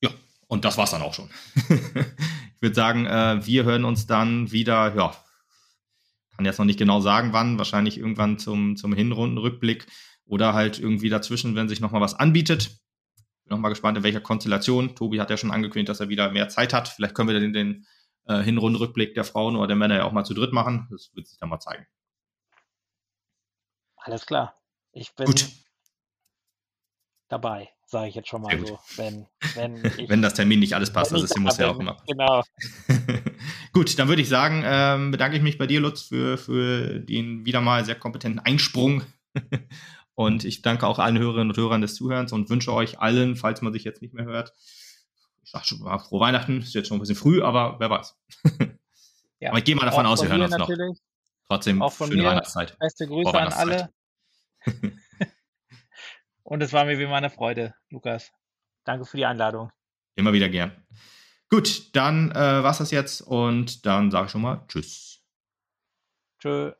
[0.00, 0.10] Ja,
[0.46, 1.30] und das war's dann auch schon.
[1.54, 5.14] ich würde sagen, äh, wir hören uns dann wieder, ja,
[6.36, 9.86] kann jetzt noch nicht genau sagen, wann, wahrscheinlich irgendwann zum, zum Hinrundenrückblick
[10.26, 12.78] oder halt irgendwie dazwischen, wenn sich nochmal was anbietet.
[13.44, 14.94] Bin nochmal gespannt, in welcher Konstellation.
[14.94, 16.88] Tobi hat ja schon angekündigt, dass er wieder mehr Zeit hat.
[16.88, 17.86] Vielleicht können wir den, den
[18.26, 20.88] äh, Hinrundenrückblick der Frauen oder der Männer ja auch mal zu dritt machen.
[20.90, 21.86] Das wird sich dann mal zeigen.
[23.96, 24.54] Alles klar.
[24.92, 25.48] Ich bin Gut.
[27.28, 28.78] dabei, sage ich jetzt schon mal so.
[28.96, 32.02] Wenn, wenn, ich, wenn das Termin nicht alles passt, das ist, muss ja auch immer.
[32.06, 32.42] Genau.
[33.72, 37.44] Gut, dann würde ich sagen, ähm, bedanke ich mich bei dir, Lutz, für, für den
[37.44, 39.02] wieder mal sehr kompetenten Einsprung.
[40.14, 43.60] und ich danke auch allen Hörerinnen und Hörern des Zuhörens und wünsche euch allen, falls
[43.60, 44.54] man sich jetzt nicht mehr hört,
[45.56, 48.16] sag schon frohe Weihnachten, ist jetzt schon ein bisschen früh, aber wer weiß.
[49.38, 50.70] Ja, aber ich gehe mal davon aus, wir hören uns noch.
[51.46, 52.78] Trotzdem auch von schöne mir Weihnachtszeit.
[52.78, 53.92] Beste Grüße an alle.
[56.42, 58.32] und es war mir wie immer eine Freude, Lukas.
[58.84, 59.70] Danke für die Einladung.
[60.14, 60.72] Immer wieder gern.
[61.50, 65.20] Gut, dann äh, war's das jetzt und dann sage ich schon mal Tschüss.
[66.40, 66.72] Tschö.